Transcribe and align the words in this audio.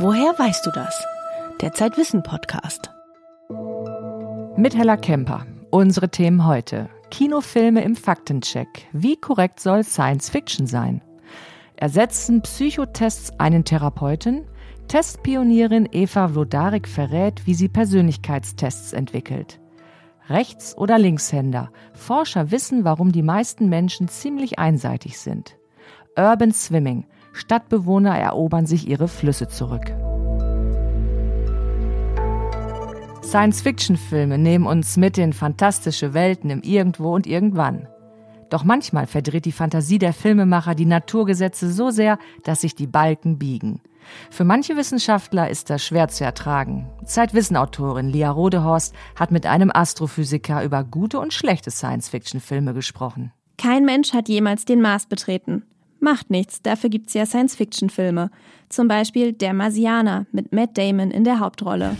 Woher 0.00 0.38
weißt 0.38 0.64
du 0.64 0.70
das? 0.70 1.04
Der 1.60 1.72
Zeitwissen 1.72 2.22
Podcast. 2.22 2.92
Mit 4.56 4.76
Hella 4.76 4.96
Kemper. 4.96 5.44
Unsere 5.70 6.08
Themen 6.08 6.46
heute. 6.46 6.88
Kinofilme 7.10 7.82
im 7.82 7.96
Faktencheck. 7.96 8.68
Wie 8.92 9.16
korrekt 9.16 9.58
soll 9.58 9.82
Science 9.82 10.30
Fiction 10.30 10.68
sein? 10.68 11.02
Ersetzen 11.74 12.42
Psychotests 12.42 13.32
einen 13.40 13.64
Therapeuten? 13.64 14.46
Testpionierin 14.86 15.88
Eva 15.90 16.28
Vlodarek 16.28 16.86
verrät, 16.86 17.44
wie 17.48 17.54
sie 17.54 17.68
Persönlichkeitstests 17.68 18.92
entwickelt. 18.92 19.58
Rechts- 20.28 20.78
oder 20.78 20.96
Linkshänder. 21.00 21.72
Forscher 21.92 22.52
wissen, 22.52 22.84
warum 22.84 23.10
die 23.10 23.24
meisten 23.24 23.68
Menschen 23.68 24.06
ziemlich 24.06 24.60
einseitig 24.60 25.18
sind. 25.18 25.56
Urban 26.16 26.52
Swimming. 26.52 27.04
Stadtbewohner 27.38 28.18
erobern 28.18 28.66
sich 28.66 28.88
ihre 28.88 29.08
Flüsse 29.08 29.48
zurück. 29.48 29.94
Science-Fiction-Filme 33.22 34.38
nehmen 34.38 34.66
uns 34.66 34.96
mit 34.96 35.18
in 35.18 35.32
fantastische 35.32 36.14
Welten 36.14 36.50
im 36.50 36.62
Irgendwo 36.62 37.14
und 37.14 37.26
Irgendwann. 37.26 37.86
Doch 38.48 38.64
manchmal 38.64 39.06
verdreht 39.06 39.44
die 39.44 39.52
Fantasie 39.52 39.98
der 39.98 40.14
Filmemacher 40.14 40.74
die 40.74 40.86
Naturgesetze 40.86 41.70
so 41.70 41.90
sehr, 41.90 42.18
dass 42.44 42.62
sich 42.62 42.74
die 42.74 42.86
Balken 42.86 43.38
biegen. 43.38 43.82
Für 44.30 44.44
manche 44.44 44.76
Wissenschaftler 44.76 45.50
ist 45.50 45.68
das 45.68 45.84
schwer 45.84 46.08
zu 46.08 46.24
ertragen. 46.24 46.88
Zeitwissenautorin 47.04 48.08
Lia 48.08 48.30
Rodehorst 48.30 48.94
hat 49.16 49.30
mit 49.30 49.44
einem 49.44 49.70
Astrophysiker 49.72 50.64
über 50.64 50.82
gute 50.82 51.20
und 51.20 51.34
schlechte 51.34 51.70
Science-Fiction-Filme 51.70 52.72
gesprochen. 52.72 53.32
Kein 53.58 53.84
Mensch 53.84 54.14
hat 54.14 54.28
jemals 54.28 54.64
den 54.64 54.80
Mars 54.80 55.06
betreten. 55.06 55.64
Macht 56.00 56.30
nichts, 56.30 56.62
dafür 56.62 56.90
gibt's 56.90 57.14
ja 57.14 57.26
Science-Fiction-Filme. 57.26 58.30
Zum 58.68 58.86
Beispiel 58.86 59.32
Der 59.32 59.52
Marsianer 59.52 60.26
mit 60.30 60.52
Matt 60.52 60.78
Damon 60.78 61.10
in 61.10 61.24
der 61.24 61.40
Hauptrolle. 61.40 61.96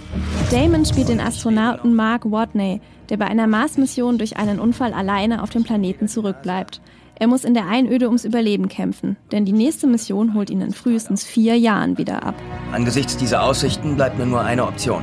Damon 0.51 0.85
spielt 0.85 1.09
den 1.09 1.21
Astronauten 1.21 1.95
Mark 1.95 2.31
Watney, 2.31 2.81
der 3.09 3.17
bei 3.17 3.27
einer 3.27 3.47
Mars-Mission 3.47 4.19
durch 4.19 4.37
einen 4.37 4.61
Unfall 4.61 4.93
alleine 4.93 5.43
auf 5.43 5.51
dem 5.51 5.65
Planeten 5.65 6.07
zurückbleibt. 6.09 6.81
Er 7.21 7.27
muss 7.27 7.45
in 7.45 7.55
der 7.55 7.67
Einöde 7.67 8.07
ums 8.07 8.25
Überleben 8.25 8.69
kämpfen, 8.69 9.17
denn 9.33 9.45
die 9.45 9.53
nächste 9.53 9.89
Mission 9.89 10.35
holt 10.35 10.51
ihn 10.51 10.61
in 10.61 10.73
frühestens 10.73 11.25
vier 11.25 11.59
Jahren 11.59 11.99
wieder 11.99 12.23
ab. 12.23 12.37
Angesichts 12.71 13.17
dieser 13.17 13.43
Aussichten 13.43 13.97
bleibt 13.97 14.17
mir 14.19 14.27
nur 14.27 14.43
eine 14.43 14.65
Option. 14.65 15.03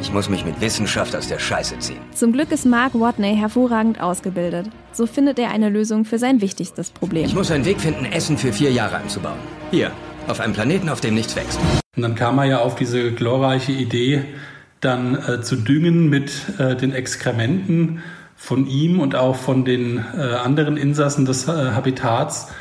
Ich 0.00 0.12
muss 0.12 0.28
mich 0.28 0.44
mit 0.44 0.60
Wissenschaft 0.60 1.16
aus 1.16 1.26
der 1.26 1.40
Scheiße 1.40 1.76
ziehen. 1.80 1.98
Zum 2.14 2.32
Glück 2.32 2.52
ist 2.52 2.64
Mark 2.64 2.94
Watney 2.94 3.36
hervorragend 3.36 4.00
ausgebildet. 4.00 4.66
So 4.92 5.06
findet 5.06 5.40
er 5.40 5.50
eine 5.50 5.70
Lösung 5.70 6.04
für 6.04 6.18
sein 6.18 6.40
wichtigstes 6.40 6.90
Problem. 6.90 7.24
Ich 7.24 7.34
muss 7.34 7.50
einen 7.50 7.64
Weg 7.64 7.80
finden, 7.80 8.04
Essen 8.04 8.38
für 8.38 8.52
vier 8.52 8.70
Jahre 8.70 8.98
anzubauen. 8.98 9.38
Hier, 9.72 9.90
auf 10.28 10.38
einem 10.38 10.52
Planeten, 10.52 10.88
auf 10.88 11.00
dem 11.00 11.14
nichts 11.14 11.34
wächst. 11.34 11.58
Und 11.96 12.02
dann 12.02 12.14
kam 12.14 12.38
er 12.38 12.44
ja 12.44 12.58
auf 12.60 12.76
diese 12.76 13.10
glorreiche 13.10 13.72
Idee, 13.72 14.24
dann 14.80 15.16
äh, 15.16 15.40
zu 15.42 15.56
düngen 15.56 16.08
mit 16.08 16.30
äh, 16.58 16.76
den 16.76 16.92
Exkrementen 16.92 18.00
von 18.36 18.68
ihm 18.68 19.00
und 19.00 19.16
auch 19.16 19.34
von 19.34 19.64
den 19.64 19.98
äh, 19.98 20.20
anderen 20.20 20.76
Insassen 20.76 21.24
des 21.24 21.48
äh, 21.48 21.50
Habitats. 21.50 22.52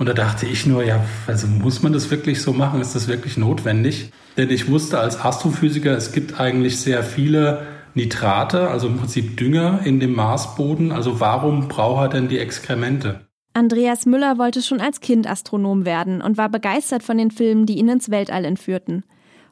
Und 0.00 0.06
da 0.06 0.14
dachte 0.14 0.46
ich 0.46 0.64
nur, 0.64 0.82
ja, 0.82 1.04
also 1.26 1.46
muss 1.46 1.82
man 1.82 1.92
das 1.92 2.10
wirklich 2.10 2.40
so 2.40 2.54
machen? 2.54 2.80
Ist 2.80 2.94
das 2.94 3.06
wirklich 3.06 3.36
notwendig? 3.36 4.10
Denn 4.38 4.48
ich 4.48 4.70
wusste 4.70 4.98
als 4.98 5.20
Astrophysiker, 5.20 5.94
es 5.94 6.12
gibt 6.12 6.40
eigentlich 6.40 6.80
sehr 6.80 7.02
viele 7.02 7.66
Nitrate, 7.92 8.70
also 8.70 8.86
im 8.86 8.96
Prinzip 8.96 9.36
Dünger 9.36 9.80
in 9.84 10.00
dem 10.00 10.14
Marsboden. 10.14 10.90
Also 10.90 11.20
warum 11.20 11.68
braucht 11.68 12.04
er 12.04 12.08
denn 12.08 12.28
die 12.28 12.38
Exkremente? 12.38 13.20
Andreas 13.52 14.06
Müller 14.06 14.38
wollte 14.38 14.62
schon 14.62 14.80
als 14.80 15.02
Kind 15.02 15.28
Astronom 15.28 15.84
werden 15.84 16.22
und 16.22 16.38
war 16.38 16.48
begeistert 16.48 17.02
von 17.02 17.18
den 17.18 17.30
Filmen, 17.30 17.66
die 17.66 17.76
ihn 17.76 17.90
ins 17.90 18.10
Weltall 18.10 18.46
entführten. 18.46 19.04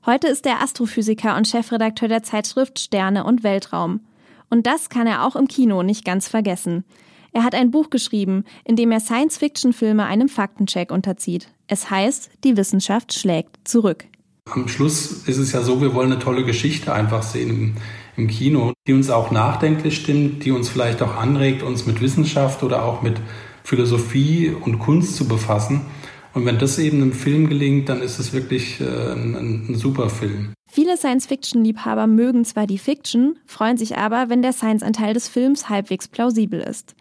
Heute 0.07 0.29
ist 0.29 0.47
er 0.47 0.63
Astrophysiker 0.63 1.37
und 1.37 1.47
Chefredakteur 1.47 2.09
der 2.09 2.23
Zeitschrift 2.23 2.79
Sterne 2.79 3.25
und 3.25 3.43
Weltraum. 3.43 4.01
Und 4.49 4.67
das 4.67 4.89
kann 4.89 5.07
er 5.07 5.27
auch 5.27 5.37
im 5.37 5.47
Kino 5.47 5.83
nicht 5.83 6.07
ganz 6.07 6.27
vergessen. 6.27 6.85
Er 7.33 7.45
hat 7.45 7.55
ein 7.55 7.71
Buch 7.71 7.91
geschrieben, 7.91 8.45
in 8.65 8.77
dem 8.77 8.91
er 8.91 9.01
Science-Fiction-Filme 9.01 10.05
einem 10.05 10.29
Faktencheck 10.29 10.91
unterzieht. 10.91 11.49
Es 11.67 11.91
heißt, 11.91 12.31
die 12.45 12.57
Wissenschaft 12.57 13.13
schlägt 13.13 13.69
zurück. 13.69 14.05
Am 14.51 14.69
Schluss 14.69 15.29
ist 15.29 15.37
es 15.37 15.53
ja 15.53 15.61
so, 15.63 15.81
wir 15.83 15.95
wollen 15.95 16.13
eine 16.13 16.21
tolle 16.21 16.45
Geschichte 16.45 16.93
einfach 16.93 17.23
sehen 17.23 17.51
im, 17.51 17.75
im 18.17 18.29
Kino, 18.29 18.73
die 18.87 18.95
uns 18.95 19.11
auch 19.11 19.31
nachdenklich 19.31 19.97
stimmt, 19.97 20.45
die 20.45 20.51
uns 20.51 20.71
vielleicht 20.71 21.03
auch 21.03 21.17
anregt, 21.17 21.63
uns 21.63 21.87
mit 21.87 22.01
Wissenschaft 22.01 22.63
oder 22.63 22.85
auch 22.85 23.03
mit 23.03 23.21
Philosophie 23.63 24.49
und 24.49 24.79
Kunst 24.79 25.17
zu 25.17 25.29
befassen. 25.29 25.83
Und 26.33 26.47
wenn 26.47 26.59
das 26.59 26.79
eben 26.79 27.03
im 27.03 27.13
Film 27.13 27.49
gelingt, 27.49 27.89
dann 27.91 28.01
ist 28.01 28.19
es 28.19 28.33
wirklich 28.33 28.81
äh, 28.81 28.85
ein, 28.85 29.35
ein 29.69 29.75
super 29.75 30.09
Film. 30.09 30.55
Viele 30.71 30.97
Science-Fiction-Liebhaber 30.97 32.07
mögen 32.07 32.45
zwar 32.45 32.67
die 32.67 32.79
Fiction, 32.79 33.37
freuen 33.47 33.77
sich 33.77 33.99
aber, 33.99 34.29
wenn 34.31 34.43
der 34.43 34.53
Science-Anteil 34.53 35.15
des 35.15 35.29
Films 35.29 35.69
halbwegs 35.69 36.09
plausibel 36.09 36.61
ist. 36.61 36.95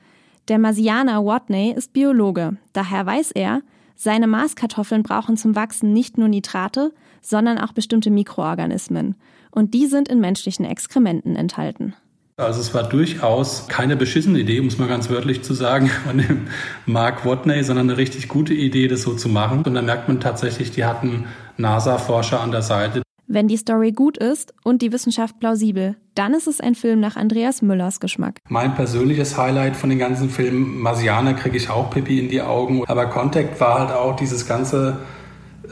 Der 0.48 0.60
Marsianer 0.60 1.26
Watney 1.26 1.74
ist 1.76 1.92
Biologe, 1.92 2.56
daher 2.72 3.06
weiß 3.06 3.32
er, 3.32 3.64
seine 3.96 4.28
Marskartoffeln 4.28 5.04
brauchen 5.04 5.36
zum 5.36 5.56
Wachsen 5.56 5.92
nicht 5.92 6.18
nur 6.18 6.30
Nitrate, 6.30 6.94
sondern 7.22 7.58
auch 7.58 7.74
bestimmte 7.74 8.10
Mikroorganismen. 8.12 9.16
Und 9.52 9.74
die 9.74 9.88
sind 9.88 10.08
in 10.08 10.22
menschlichen 10.22 10.64
Exkrementen 10.64 11.36
enthalten. 11.36 11.96
Also 12.38 12.62
es 12.62 12.74
war 12.74 12.84
durchaus 12.84 13.68
keine 13.68 13.98
beschissene 13.98 14.40
Idee, 14.40 14.62
muss 14.62 14.78
man 14.78 14.88
ganz 14.88 15.10
wörtlich 15.10 15.42
zu 15.42 15.54
sagen, 15.54 15.90
von 16.06 16.20
dem 16.20 16.48
Mark 16.86 17.26
Watney, 17.26 17.62
sondern 17.64 17.90
eine 17.90 17.98
richtig 17.98 18.30
gute 18.30 18.54
Idee, 18.54 18.88
das 18.88 19.02
so 19.02 19.16
zu 19.16 19.28
machen. 19.28 19.64
Und 19.64 19.74
da 19.74 19.82
merkt 19.82 20.08
man 20.08 20.22
tatsächlich, 20.22 20.72
die 20.72 20.86
hatten 20.86 21.26
NASA-Forscher 21.58 22.40
an 22.40 22.52
der 22.52 22.62
Seite. 22.62 23.02
Wenn 23.30 23.50
die 23.50 23.58
Story 23.58 23.92
gut 23.92 24.18
ist 24.18 24.54
und 24.64 24.82
die 24.82 24.94
Wissenschaft 24.94 25.38
plausibel, 25.42 25.98
dann 26.16 26.34
ist 26.34 26.48
es 26.48 26.62
ein 26.62 26.76
Film 26.76 27.02
nach 27.02 27.18
Andreas 27.18 27.62
Müllers 27.62 28.00
Geschmack. 28.00 28.40
Mein 28.48 28.74
persönliches 28.74 29.38
Highlight 29.38 29.76
von 29.76 29.90
den 29.90 30.00
ganzen 30.00 30.30
Filmen, 30.30 30.80
Marsianer 30.80 31.34
kriege 31.34 31.58
ich 31.58 31.70
auch 31.70 31.90
Pippi 31.90 32.20
in 32.20 32.30
die 32.30 32.42
Augen. 32.42 32.86
Aber 32.88 33.08
Contact 33.08 33.60
war 33.60 33.80
halt 33.80 33.92
auch 33.92 34.16
dieses 34.16 34.48
ganze 34.48 35.00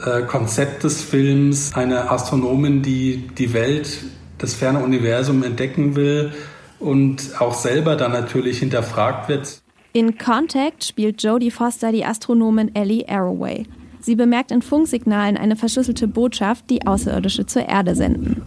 äh, 0.04 0.22
Konzept 0.22 0.84
des 0.84 1.02
Films, 1.02 1.74
eine 1.74 2.10
Astronomin, 2.10 2.82
die 2.82 3.26
die 3.38 3.54
Welt, 3.54 4.04
das 4.36 4.52
ferne 4.52 4.80
Universum 4.80 5.42
entdecken 5.42 5.96
will 5.96 6.32
und 6.78 7.40
auch 7.40 7.54
selber 7.54 7.96
dann 7.96 8.12
natürlich 8.12 8.58
hinterfragt 8.58 9.30
wird. 9.30 9.62
In 9.94 10.18
Contact 10.18 10.84
spielt 10.84 11.22
Jodie 11.22 11.50
Foster 11.50 11.90
die 11.90 12.04
Astronomin 12.04 12.74
Ellie 12.74 13.08
Arroway. 13.08 13.64
Sie 14.06 14.14
bemerkt 14.14 14.52
in 14.52 14.62
Funksignalen 14.62 15.36
eine 15.36 15.56
verschlüsselte 15.56 16.06
Botschaft, 16.06 16.70
die 16.70 16.86
Außerirdische 16.86 17.44
zur 17.44 17.68
Erde 17.68 17.96
senden. 17.96 18.40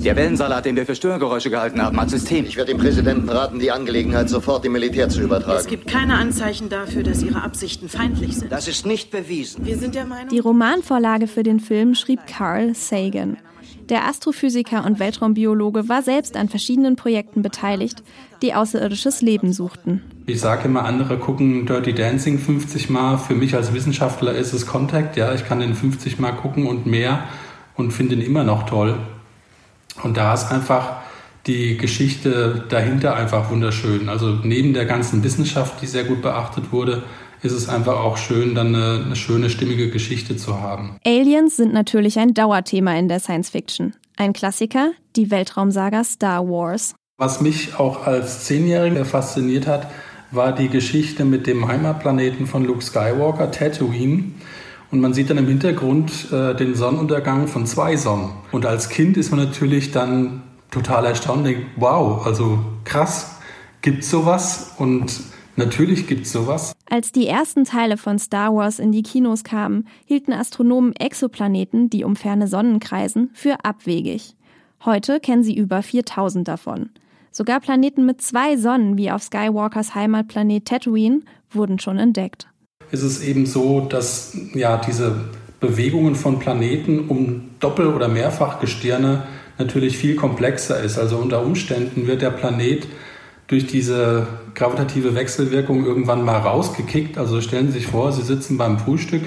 Der 0.00 0.14
Wellensalat, 0.14 0.64
den 0.64 0.76
wir 0.76 0.86
für 0.86 0.94
Störgeräusche 0.94 1.50
gehalten 1.50 1.82
haben, 1.82 2.00
hat 2.00 2.08
System. 2.08 2.44
Ich 2.44 2.56
werde 2.56 2.72
dem 2.72 2.78
Präsidenten 2.78 3.28
raten, 3.28 3.58
die 3.58 3.72
Angelegenheit 3.72 4.28
sofort 4.28 4.64
dem 4.64 4.72
Militär 4.72 5.08
zu 5.08 5.20
übertragen. 5.20 5.58
Es 5.58 5.66
gibt 5.66 5.88
keine 5.88 6.14
Anzeichen 6.14 6.68
dafür, 6.68 7.02
dass 7.02 7.22
Ihre 7.22 7.42
Absichten 7.42 7.88
feindlich 7.88 8.36
sind. 8.36 8.52
Das 8.52 8.68
ist 8.68 8.86
nicht 8.86 9.10
bewiesen. 9.10 9.66
Wir 9.66 9.76
sind 9.76 9.96
der 9.96 10.04
Meinung. 10.04 10.28
Die 10.28 10.38
Romanvorlage 10.38 11.26
für 11.26 11.42
den 11.42 11.58
Film 11.58 11.96
schrieb 11.96 12.20
Carl 12.28 12.74
Sagan. 12.74 13.38
Der 13.88 14.06
Astrophysiker 14.06 14.84
und 14.84 15.00
Weltraumbiologe 15.00 15.88
war 15.88 16.02
selbst 16.02 16.36
an 16.36 16.48
verschiedenen 16.48 16.94
Projekten 16.94 17.42
beteiligt, 17.42 18.02
die 18.40 18.54
außerirdisches 18.54 19.20
Leben 19.20 19.52
suchten. 19.52 20.02
Ich 20.26 20.40
sage 20.40 20.66
immer, 20.66 20.84
andere 20.84 21.18
gucken 21.18 21.66
Dirty 21.66 21.92
Dancing 21.92 22.38
50 22.38 22.88
Mal. 22.88 23.18
Für 23.18 23.34
mich 23.34 23.54
als 23.54 23.74
Wissenschaftler 23.74 24.32
ist 24.32 24.52
es 24.52 24.66
Contact. 24.66 25.16
Ja, 25.16 25.34
ich 25.34 25.44
kann 25.44 25.58
den 25.58 25.74
50 25.74 26.20
Mal 26.20 26.32
gucken 26.32 26.66
und 26.66 26.86
mehr 26.86 27.24
und 27.74 27.92
finde 27.92 28.14
ihn 28.14 28.20
immer 28.20 28.44
noch 28.44 28.64
toll. 28.64 28.98
Und 30.02 30.16
da 30.16 30.34
ist 30.34 30.50
einfach 30.50 30.98
die 31.46 31.76
Geschichte 31.76 32.64
dahinter 32.68 33.16
einfach 33.16 33.50
wunderschön. 33.50 34.08
Also 34.08 34.38
neben 34.42 34.74
der 34.74 34.84
ganzen 34.84 35.24
Wissenschaft, 35.24 35.80
die 35.80 35.86
sehr 35.86 36.04
gut 36.04 36.22
beachtet 36.22 36.72
wurde, 36.72 37.02
ist 37.42 37.52
es 37.52 37.68
einfach 37.68 38.00
auch 38.00 38.16
schön, 38.16 38.54
dann 38.54 38.74
eine, 38.74 39.04
eine 39.04 39.16
schöne, 39.16 39.48
stimmige 39.48 39.90
Geschichte 39.90 40.36
zu 40.36 40.60
haben. 40.60 40.96
Aliens 41.04 41.56
sind 41.56 41.72
natürlich 41.72 42.18
ein 42.18 42.34
Dauerthema 42.34 42.94
in 42.94 43.08
der 43.08 43.20
Science 43.20 43.50
Fiction. 43.50 43.94
Ein 44.16 44.32
Klassiker, 44.32 44.92
die 45.16 45.30
Weltraumsaga 45.30 46.02
Star 46.04 46.46
Wars. 46.48 46.94
Was 47.16 47.40
mich 47.40 47.78
auch 47.78 48.06
als 48.06 48.44
Zehnjähriger 48.44 49.04
fasziniert 49.04 49.66
hat, 49.66 49.88
war 50.30 50.52
die 50.52 50.68
Geschichte 50.68 51.24
mit 51.24 51.46
dem 51.46 51.66
Heimatplaneten 51.66 52.46
von 52.46 52.64
Luke 52.64 52.82
Skywalker, 52.82 53.50
Tatooine. 53.50 54.32
Und 54.90 55.00
man 55.00 55.12
sieht 55.12 55.30
dann 55.30 55.38
im 55.38 55.46
Hintergrund 55.46 56.32
äh, 56.32 56.54
den 56.54 56.74
Sonnenuntergang 56.74 57.46
von 57.46 57.66
zwei 57.66 57.96
Sonnen. 57.96 58.30
Und 58.52 58.64
als 58.64 58.88
Kind 58.88 59.16
ist 59.16 59.30
man 59.30 59.40
natürlich 59.40 59.90
dann 59.90 60.42
total 60.70 61.04
erstaunt 61.04 61.46
denkt, 61.46 61.66
wow, 61.76 62.26
also 62.26 62.58
krass, 62.84 63.38
gibt's 63.82 64.10
sowas? 64.10 64.72
Und 64.78 65.20
Natürlich 65.58 66.06
gibt's 66.06 66.30
sowas. 66.30 66.72
Als 66.88 67.10
die 67.10 67.26
ersten 67.26 67.64
Teile 67.64 67.96
von 67.96 68.20
Star 68.20 68.54
Wars 68.54 68.78
in 68.78 68.92
die 68.92 69.02
Kinos 69.02 69.42
kamen, 69.42 69.88
hielten 70.04 70.32
Astronomen 70.32 70.94
Exoplaneten, 70.94 71.90
die 71.90 72.04
um 72.04 72.14
ferne 72.14 72.46
Sonnen 72.46 72.78
kreisen, 72.78 73.30
für 73.34 73.64
abwegig. 73.64 74.36
Heute 74.84 75.18
kennen 75.18 75.42
sie 75.42 75.56
über 75.56 75.82
4000 75.82 76.46
davon. 76.46 76.90
Sogar 77.32 77.58
Planeten 77.58 78.06
mit 78.06 78.22
zwei 78.22 78.56
Sonnen, 78.56 78.96
wie 78.96 79.10
auf 79.10 79.24
Skywalkers 79.24 79.96
Heimatplanet 79.96 80.64
Tatooine, 80.64 81.22
wurden 81.50 81.80
schon 81.80 81.98
entdeckt. 81.98 82.46
Es 82.90 83.02
ist 83.02 83.22
eben 83.22 83.46
so, 83.46 83.80
dass 83.80 84.36
ja 84.54 84.78
diese 84.78 85.16
Bewegungen 85.60 86.14
von 86.14 86.38
Planeten 86.38 87.08
um 87.08 87.50
Doppel- 87.60 87.88
oder 87.88 88.08
Mehrfachgestirne 88.08 89.24
natürlich 89.58 89.98
viel 89.98 90.16
komplexer 90.16 90.80
ist. 90.80 90.98
Also 90.98 91.16
unter 91.16 91.44
Umständen 91.44 92.06
wird 92.06 92.22
der 92.22 92.30
Planet 92.30 92.86
durch 93.48 93.66
diese 93.66 94.26
gravitative 94.54 95.14
Wechselwirkung 95.14 95.84
irgendwann 95.84 96.24
mal 96.24 96.38
rausgekickt. 96.38 97.18
Also 97.18 97.40
stellen 97.40 97.68
Sie 97.68 97.78
sich 97.78 97.86
vor, 97.86 98.12
Sie 98.12 98.22
sitzen 98.22 98.56
beim 98.56 98.78
Frühstück, 98.78 99.22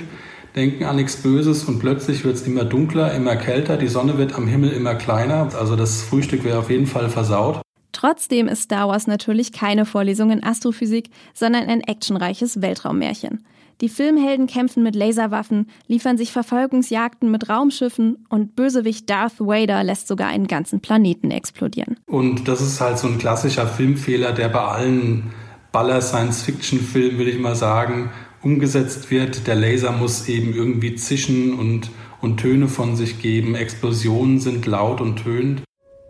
denken 0.55 0.85
an 0.85 0.95
nichts 0.95 1.17
Böses 1.17 1.65
und 1.65 1.79
plötzlich 1.79 2.23
wird 2.23 2.35
es 2.35 2.43
immer 2.43 2.63
dunkler, 2.63 3.13
immer 3.13 3.35
kälter, 3.35 3.77
die 3.77 3.87
Sonne 3.87 4.17
wird 4.17 4.35
am 4.35 4.47
Himmel 4.47 4.71
immer 4.71 4.95
kleiner. 4.95 5.49
Also 5.59 5.75
das 5.75 6.01
Frühstück 6.01 6.43
wäre 6.43 6.59
auf 6.59 6.69
jeden 6.69 6.87
Fall 6.87 7.09
versaut. 7.09 7.61
Trotzdem 7.91 8.47
ist 8.47 8.63
Star 8.63 8.87
Wars 8.87 9.07
natürlich 9.07 9.51
keine 9.51 9.85
Vorlesung 9.85 10.31
in 10.31 10.43
Astrophysik, 10.43 11.09
sondern 11.33 11.67
ein 11.67 11.81
actionreiches 11.81 12.61
Weltraummärchen. 12.61 13.43
Die 13.81 13.89
Filmhelden 13.89 14.45
kämpfen 14.45 14.83
mit 14.83 14.95
Laserwaffen, 14.95 15.67
liefern 15.87 16.15
sich 16.15 16.31
Verfolgungsjagden 16.31 17.31
mit 17.31 17.49
Raumschiffen 17.49 18.25
und 18.29 18.55
Bösewicht 18.55 19.09
Darth 19.09 19.39
Vader 19.39 19.83
lässt 19.83 20.07
sogar 20.07 20.27
einen 20.27 20.45
ganzen 20.45 20.81
Planeten 20.81 21.31
explodieren. 21.31 21.97
Und 22.05 22.47
das 22.47 22.61
ist 22.61 22.79
halt 22.79 22.99
so 22.99 23.07
ein 23.07 23.17
klassischer 23.17 23.65
Filmfehler, 23.65 24.33
der 24.33 24.49
bei 24.49 24.61
allen 24.61 25.31
Baller-Science-Fiction-Filmen, 25.71 27.17
würde 27.17 27.31
ich 27.31 27.39
mal 27.39 27.55
sagen, 27.55 28.11
umgesetzt 28.43 29.09
wird. 29.09 29.47
Der 29.47 29.55
Laser 29.55 29.91
muss 29.91 30.27
eben 30.27 30.53
irgendwie 30.53 30.93
zischen 30.93 31.57
und, 31.57 31.89
und 32.21 32.37
Töne 32.37 32.67
von 32.67 32.95
sich 32.95 33.19
geben. 33.19 33.55
Explosionen 33.55 34.39
sind 34.39 34.67
laut 34.67 35.01
und 35.01 35.23
tönend. 35.23 35.63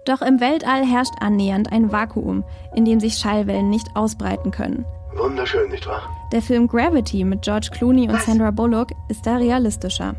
Doch 0.06 0.22
im 0.24 0.40
Weltall 0.40 0.84
herrscht 0.84 1.14
annähernd 1.20 1.72
ein 1.72 1.92
Vakuum, 1.92 2.44
in 2.74 2.86
dem 2.86 3.00
sich 3.00 3.16
Schallwellen 3.16 3.70
nicht 3.70 3.88
ausbreiten 3.96 4.50
können. 4.50 4.86
Wunderschön, 5.16 5.70
nicht 5.70 5.86
wahr? 5.86 6.10
Der 6.32 6.42
Film 6.42 6.68
Gravity 6.68 7.24
mit 7.24 7.44
George 7.44 7.70
Clooney 7.72 8.10
und 8.10 8.20
Sandra 8.22 8.50
Bullock 8.50 8.90
ist 9.10 9.28
da 9.28 9.36
realistischer. 9.36 10.16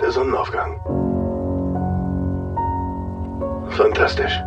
Der 0.00 0.12
Sonnenaufgang. 0.12 0.78
Fantastisch. 3.70 4.40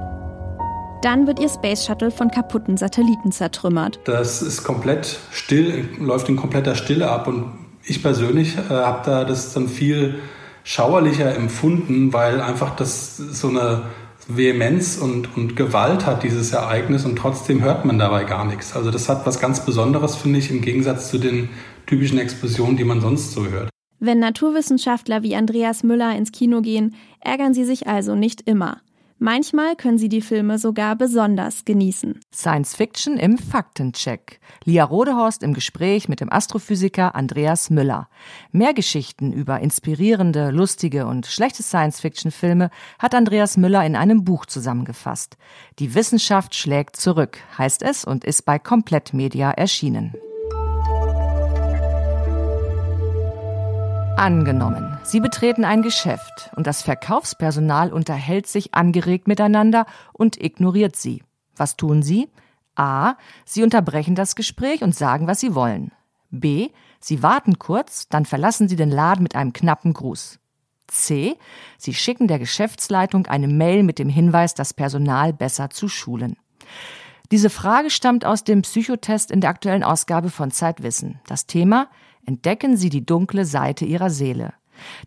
Dann 1.02 1.28
wird 1.28 1.40
ihr 1.40 1.50
Space 1.50 1.86
Shuttle 1.86 2.12
von 2.12 2.32
kaputten 2.32 2.78
Satelliten 2.78 3.32
zertrümmert. 3.34 4.00
Das 4.06 4.42
ist 4.42 4.64
komplett 4.64 5.20
still, 5.32 5.90
läuft 6.00 6.30
in 6.30 6.38
kompletter 6.38 6.76
Stille 6.76 7.10
ab 7.10 7.28
und 7.28 7.52
ich 7.84 8.02
persönlich 8.02 8.58
äh, 8.58 8.62
habe 8.70 9.02
da 9.06 9.26
das 9.26 9.54
dann 9.54 9.68
viel 9.68 10.20
schauerlicher 10.64 11.36
empfunden, 11.36 12.14
weil 12.14 12.42
einfach 12.42 12.76
das 12.76 13.18
so 13.18 13.50
eine 13.50 13.84
Vehemenz 14.27 14.97
und, 14.97 15.35
und 15.38 15.56
Gewalt 15.56 16.06
hat, 16.06 16.24
dieses 16.24 16.51
Ereignis, 16.51 17.06
und 17.06 17.15
trotzdem 17.18 17.62
hört 17.62 17.85
man 17.85 17.97
dabei 17.97 18.24
gar 18.24 18.45
nichts. 18.45 18.75
Also 18.75 18.91
das 18.91 19.09
hat 19.09 19.25
was 19.25 19.39
ganz 19.39 19.65
Besonderes, 19.65 20.15
finde 20.15 20.39
ich, 20.39 20.51
im 20.51 20.62
Gegensatz 20.62 21.09
zu 21.09 21.18
den 21.18 21.50
typischen 21.85 22.19
Explosionen, 22.19 22.77
die 22.77 22.83
man 22.83 23.01
sonst 23.01 23.31
so 23.31 23.45
hört. 23.45 23.69
Wenn 24.00 24.19
Naturwissenschaftler 24.19 25.24
wie 25.24 25.35
Andreas 25.35 25.83
Müller 25.83 26.15
ins 26.15 26.31
Kino 26.31 26.62
gehen, 26.62 26.95
ärgern 27.19 27.53
sie 27.53 27.65
sich 27.65 27.88
also 27.88 28.15
nicht 28.15 28.41
immer. 28.47 28.81
Manchmal 29.19 29.75
können 29.75 29.98
Sie 29.98 30.10
die 30.10 30.22
Filme 30.22 30.60
sogar 30.60 30.96
besonders 30.96 31.66
genießen. 31.66 32.19
Science 32.31 32.75
Fiction 32.75 33.18
im 33.18 33.40
Faktencheck. 33.40 34.40
Lia 34.64 34.84
Rodehorst 34.84 35.42
im 35.42 35.56
Gespräch 35.56 36.08
mit 36.08 36.22
dem 36.22 36.31
Astrophysiker 36.31 37.16
Andreas 37.16 37.72
Müller. 37.72 38.10
Mehr 38.52 38.75
Geschichten 38.75 39.34
über 39.34 39.60
inspirierende, 39.60 40.52
lustige 40.52 41.08
und 41.08 41.25
schlechte 41.25 41.64
Science-Fiction-Filme 41.64 42.69
hat 43.00 43.16
Andreas 43.16 43.58
Müller 43.58 43.84
in 43.84 43.96
einem 43.96 44.24
Buch 44.24 44.46
zusammengefasst. 44.46 45.38
Die 45.80 45.96
Wissenschaft 45.96 46.54
schlägt 46.54 46.96
zurück, 46.96 47.40
heißt 47.58 47.81
es 47.81 48.06
und 48.06 48.24
ist 48.24 48.44
bei 48.46 48.60
Komplettmedia 48.60 49.50
erschienen. 49.50 50.13
Angenommen, 54.18 54.98
Sie 55.04 55.19
betreten 55.19 55.64
ein 55.64 55.84
Geschäft 55.84 56.50
und 56.56 56.66
das 56.66 56.81
Verkaufspersonal 56.81 57.94
unterhält 57.94 58.48
sich 58.48 58.74
angeregt 58.74 59.28
miteinander 59.28 59.86
und 60.12 60.42
ignoriert 60.44 60.96
Sie. 60.96 61.22
Was 61.56 61.78
tun 61.78 62.02
Sie? 62.02 62.28
A. 62.75 63.14
Sie 63.46 63.62
unterbrechen 63.62 64.16
das 64.16 64.36
Gespräch 64.36 64.81
und 64.81 64.96
sagen, 64.96 65.28
was 65.28 65.40
Sie 65.40 65.54
wollen. 65.54 65.92
B. 66.31 66.69
Sie 67.00 67.22
warten 67.22 67.60
kurz, 67.60 68.10
dann 68.10 68.25
verlassen 68.25 68.68
Sie 68.68 68.75
den 68.75 68.90
Laden 68.90 69.22
mit 69.22 69.36
einem 69.36 69.54
knappen 69.54 69.94
Gruß. 69.94 70.40
C. 70.88 71.38
Sie 71.78 71.94
schicken 71.94 72.28
der 72.28 72.40
Geschäftsleitung 72.40 73.28
eine 73.28 73.48
Mail 73.48 73.84
mit 73.84 74.00
dem 74.00 74.10
Hinweis, 74.10 74.56
das 74.56 74.74
Personal 74.74 75.31
besser 75.31 75.70
zu 75.70 75.88
schulen. 75.88 76.38
Diese 77.30 77.52
Frage 77.52 77.92
stammt 77.92 78.25
aus 78.25 78.44
dem 78.44 78.63
Psychotest 78.63 79.30
in 79.30 79.42
der 79.42 79.52
aktuellen 79.52 79.84
Ausgabe 79.84 80.31
von 80.31 80.50
Zeitwissen. 80.50 81.20
Das 81.28 81.46
Thema 81.46 81.88
Entdecken 82.27 82.75
Sie 82.75 82.89
die 82.89 83.06
dunkle 83.06 83.45
Seite 83.45 83.85
Ihrer 83.85 84.09
Seele. 84.09 84.53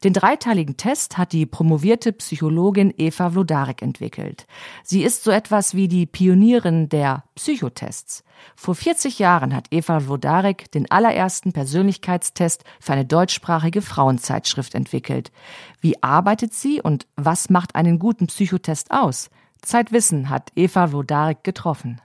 Den 0.02 0.14
dreiteiligen 0.14 0.78
Test 0.78 1.18
hat 1.18 1.32
die 1.32 1.44
promovierte 1.44 2.12
Psychologin 2.12 2.92
Eva 2.96 3.30
Vlodarek 3.30 3.82
entwickelt. 3.82 4.46
Sie 4.82 5.02
ist 5.02 5.22
so 5.22 5.30
etwas 5.30 5.74
wie 5.74 5.86
die 5.86 6.06
Pionierin 6.06 6.88
der 6.88 7.24
Psychotests. 7.34 8.24
Vor 8.56 8.74
40 8.74 9.18
Jahren 9.18 9.54
hat 9.54 9.66
Eva 9.70 10.00
Vlodarek 10.00 10.72
den 10.72 10.90
allerersten 10.90 11.52
Persönlichkeitstest 11.52 12.64
für 12.80 12.94
eine 12.94 13.04
deutschsprachige 13.04 13.82
Frauenzeitschrift 13.82 14.74
entwickelt. 14.74 15.30
Wie 15.80 16.02
arbeitet 16.02 16.54
sie 16.54 16.80
und 16.80 17.06
was 17.16 17.50
macht 17.50 17.74
einen 17.74 17.98
guten 17.98 18.28
Psychotest 18.28 18.90
aus? 18.90 19.28
Zeitwissen 19.60 20.30
hat 20.30 20.52
Eva 20.56 20.88
Vlodarek 20.88 21.44
getroffen. 21.44 22.00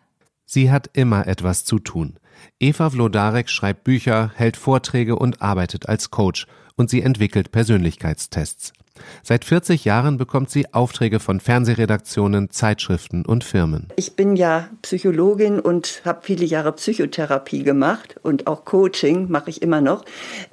Sie 0.46 0.70
hat 0.70 0.90
immer 0.94 1.26
etwas 1.26 1.64
zu 1.64 1.80
tun. 1.80 2.20
Eva 2.60 2.90
Vlodarek 2.90 3.50
schreibt 3.50 3.84
Bücher, 3.84 4.32
hält 4.36 4.58
Vorträge 4.58 5.16
und 5.16 5.42
arbeitet 5.42 5.90
als 5.90 6.12
Coach 6.12 6.48
und 6.76 6.90
sie 6.90 7.02
entwickelt 7.02 7.52
Persönlichkeitstests. 7.52 8.74
Seit 9.24 9.46
40 9.46 9.86
Jahren 9.86 10.18
bekommt 10.18 10.50
sie 10.50 10.74
Aufträge 10.74 11.20
von 11.20 11.40
Fernsehredaktionen, 11.40 12.50
Zeitschriften 12.50 13.26
und 13.26 13.44
Firmen. 13.44 13.88
Ich 13.96 14.16
bin 14.16 14.36
ja 14.36 14.70
Psychologin 14.82 15.60
und 15.60 16.02
habe 16.06 16.22
viele 16.24 16.46
Jahre 16.46 16.72
Psychotherapie 16.74 17.64
gemacht 17.64 18.16
und 18.24 18.48
auch 18.48 18.66
Coaching 18.66 19.30
mache 19.30 19.50
ich 19.50 19.62
immer 19.62 19.82
noch. 19.82 20.06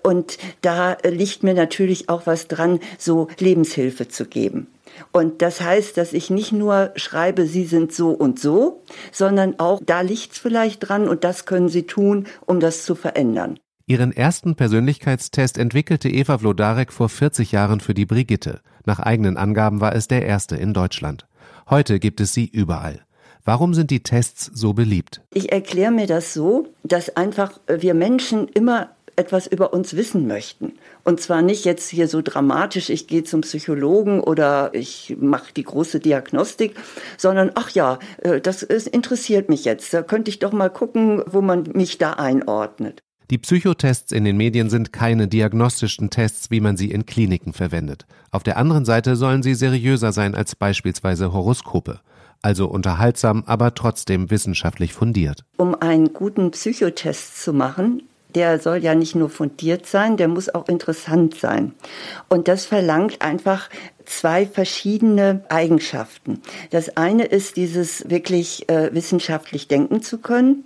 Und 0.02 0.38
da 0.62 0.96
liegt 1.04 1.42
mir 1.42 1.54
natürlich 1.54 2.08
auch 2.08 2.26
was 2.26 2.48
dran, 2.48 2.80
so 2.98 3.28
Lebenshilfe 3.38 4.08
zu 4.08 4.26
geben. 4.26 4.68
Und 5.10 5.42
das 5.42 5.60
heißt, 5.60 5.96
dass 5.96 6.12
ich 6.12 6.30
nicht 6.30 6.52
nur 6.52 6.92
schreibe, 6.96 7.46
Sie 7.46 7.64
sind 7.64 7.92
so 7.92 8.10
und 8.10 8.38
so, 8.38 8.82
sondern 9.10 9.58
auch, 9.58 9.80
da 9.84 10.00
liegt's 10.02 10.38
vielleicht 10.38 10.88
dran 10.88 11.08
und 11.08 11.24
das 11.24 11.46
können 11.46 11.68
Sie 11.68 11.84
tun, 11.84 12.26
um 12.46 12.60
das 12.60 12.84
zu 12.84 12.94
verändern. 12.94 13.58
Ihren 13.92 14.16
ersten 14.16 14.54
Persönlichkeitstest 14.54 15.58
entwickelte 15.58 16.08
Eva 16.08 16.38
Vlodarek 16.38 16.94
vor 16.94 17.10
40 17.10 17.52
Jahren 17.52 17.80
für 17.80 17.92
die 17.92 18.06
Brigitte. 18.06 18.62
Nach 18.86 19.00
eigenen 19.00 19.36
Angaben 19.36 19.82
war 19.82 19.94
es 19.94 20.08
der 20.08 20.24
erste 20.24 20.56
in 20.56 20.72
Deutschland. 20.72 21.26
Heute 21.68 21.98
gibt 21.98 22.18
es 22.22 22.32
sie 22.32 22.46
überall. 22.46 23.00
Warum 23.44 23.74
sind 23.74 23.90
die 23.90 24.02
Tests 24.02 24.50
so 24.54 24.72
beliebt? 24.72 25.20
Ich 25.34 25.52
erkläre 25.52 25.92
mir 25.92 26.06
das 26.06 26.32
so, 26.32 26.68
dass 26.84 27.18
einfach 27.18 27.60
wir 27.68 27.92
Menschen 27.92 28.48
immer 28.48 28.88
etwas 29.16 29.46
über 29.46 29.74
uns 29.74 29.94
wissen 29.94 30.26
möchten. 30.26 30.72
Und 31.04 31.20
zwar 31.20 31.42
nicht 31.42 31.66
jetzt 31.66 31.90
hier 31.90 32.08
so 32.08 32.22
dramatisch, 32.22 32.88
ich 32.88 33.08
gehe 33.08 33.24
zum 33.24 33.42
Psychologen 33.42 34.20
oder 34.20 34.72
ich 34.72 35.18
mache 35.20 35.52
die 35.52 35.64
große 35.64 36.00
Diagnostik, 36.00 36.76
sondern 37.18 37.50
ach 37.56 37.68
ja, 37.68 37.98
äh, 38.22 38.40
das 38.40 38.62
interessiert 38.62 39.50
mich 39.50 39.66
jetzt. 39.66 39.92
Da 39.92 40.00
könnte 40.00 40.30
ich 40.30 40.38
doch 40.38 40.52
mal 40.52 40.70
gucken, 40.70 41.22
wo 41.26 41.42
man 41.42 41.64
mich 41.74 41.98
da 41.98 42.14
einordnet. 42.14 43.02
Die 43.32 43.38
Psychotests 43.38 44.12
in 44.12 44.24
den 44.24 44.36
Medien 44.36 44.68
sind 44.68 44.92
keine 44.92 45.26
diagnostischen 45.26 46.10
Tests, 46.10 46.50
wie 46.50 46.60
man 46.60 46.76
sie 46.76 46.90
in 46.90 47.06
Kliniken 47.06 47.54
verwendet. 47.54 48.04
Auf 48.30 48.42
der 48.42 48.58
anderen 48.58 48.84
Seite 48.84 49.16
sollen 49.16 49.42
sie 49.42 49.54
seriöser 49.54 50.12
sein 50.12 50.34
als 50.34 50.54
beispielsweise 50.54 51.32
Horoskope. 51.32 52.00
Also 52.42 52.66
unterhaltsam, 52.66 53.42
aber 53.46 53.74
trotzdem 53.74 54.30
wissenschaftlich 54.30 54.92
fundiert. 54.92 55.46
Um 55.56 55.74
einen 55.74 56.12
guten 56.12 56.50
Psychotest 56.50 57.42
zu 57.42 57.54
machen, 57.54 58.02
der 58.34 58.58
soll 58.58 58.84
ja 58.84 58.94
nicht 58.94 59.14
nur 59.14 59.30
fundiert 59.30 59.86
sein, 59.86 60.18
der 60.18 60.28
muss 60.28 60.54
auch 60.54 60.68
interessant 60.68 61.34
sein. 61.34 61.72
Und 62.28 62.48
das 62.48 62.66
verlangt 62.66 63.22
einfach 63.22 63.70
zwei 64.04 64.44
verschiedene 64.44 65.42
Eigenschaften. 65.48 66.42
Das 66.68 66.98
eine 66.98 67.24
ist 67.24 67.56
dieses 67.56 68.10
wirklich 68.10 68.68
äh, 68.68 68.92
wissenschaftlich 68.92 69.68
denken 69.68 70.02
zu 70.02 70.18
können 70.18 70.64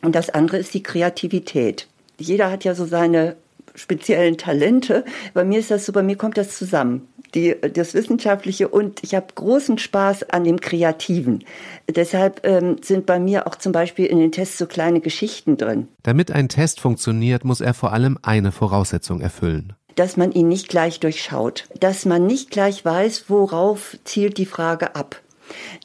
und 0.00 0.14
das 0.14 0.30
andere 0.30 0.58
ist 0.58 0.74
die 0.74 0.84
Kreativität. 0.84 1.88
Jeder 2.18 2.50
hat 2.50 2.64
ja 2.64 2.74
so 2.74 2.86
seine 2.86 3.36
speziellen 3.74 4.38
Talente. 4.38 5.04
Bei 5.32 5.44
mir 5.44 5.58
ist 5.58 5.70
das 5.70 5.86
so, 5.86 5.92
bei 5.92 6.02
mir 6.02 6.16
kommt 6.16 6.36
das 6.36 6.56
zusammen 6.56 7.08
die, 7.34 7.54
das 7.72 7.94
Wissenschaftliche 7.94 8.68
und 8.68 9.02
ich 9.02 9.14
habe 9.14 9.26
großen 9.34 9.78
Spaß 9.78 10.30
an 10.30 10.44
dem 10.44 10.60
Kreativen. 10.60 11.44
Deshalb 11.88 12.40
ähm, 12.44 12.76
sind 12.82 13.06
bei 13.06 13.18
mir 13.18 13.46
auch 13.46 13.56
zum 13.56 13.72
Beispiel 13.72 14.06
in 14.06 14.18
den 14.18 14.32
Tests 14.32 14.58
so 14.58 14.66
kleine 14.66 15.00
Geschichten 15.00 15.56
drin. 15.56 15.88
Damit 16.02 16.30
ein 16.30 16.48
Test 16.48 16.80
funktioniert, 16.80 17.44
muss 17.44 17.60
er 17.60 17.74
vor 17.74 17.92
allem 17.92 18.18
eine 18.22 18.52
Voraussetzung 18.52 19.20
erfüllen 19.20 19.74
dass 19.96 20.16
man 20.16 20.32
ihn 20.32 20.48
nicht 20.48 20.68
gleich 20.68 20.98
durchschaut, 20.98 21.68
dass 21.78 22.04
man 22.04 22.26
nicht 22.26 22.50
gleich 22.50 22.84
weiß, 22.84 23.26
worauf 23.28 23.96
zielt 24.02 24.38
die 24.38 24.44
Frage 24.44 24.96
ab. 24.96 25.20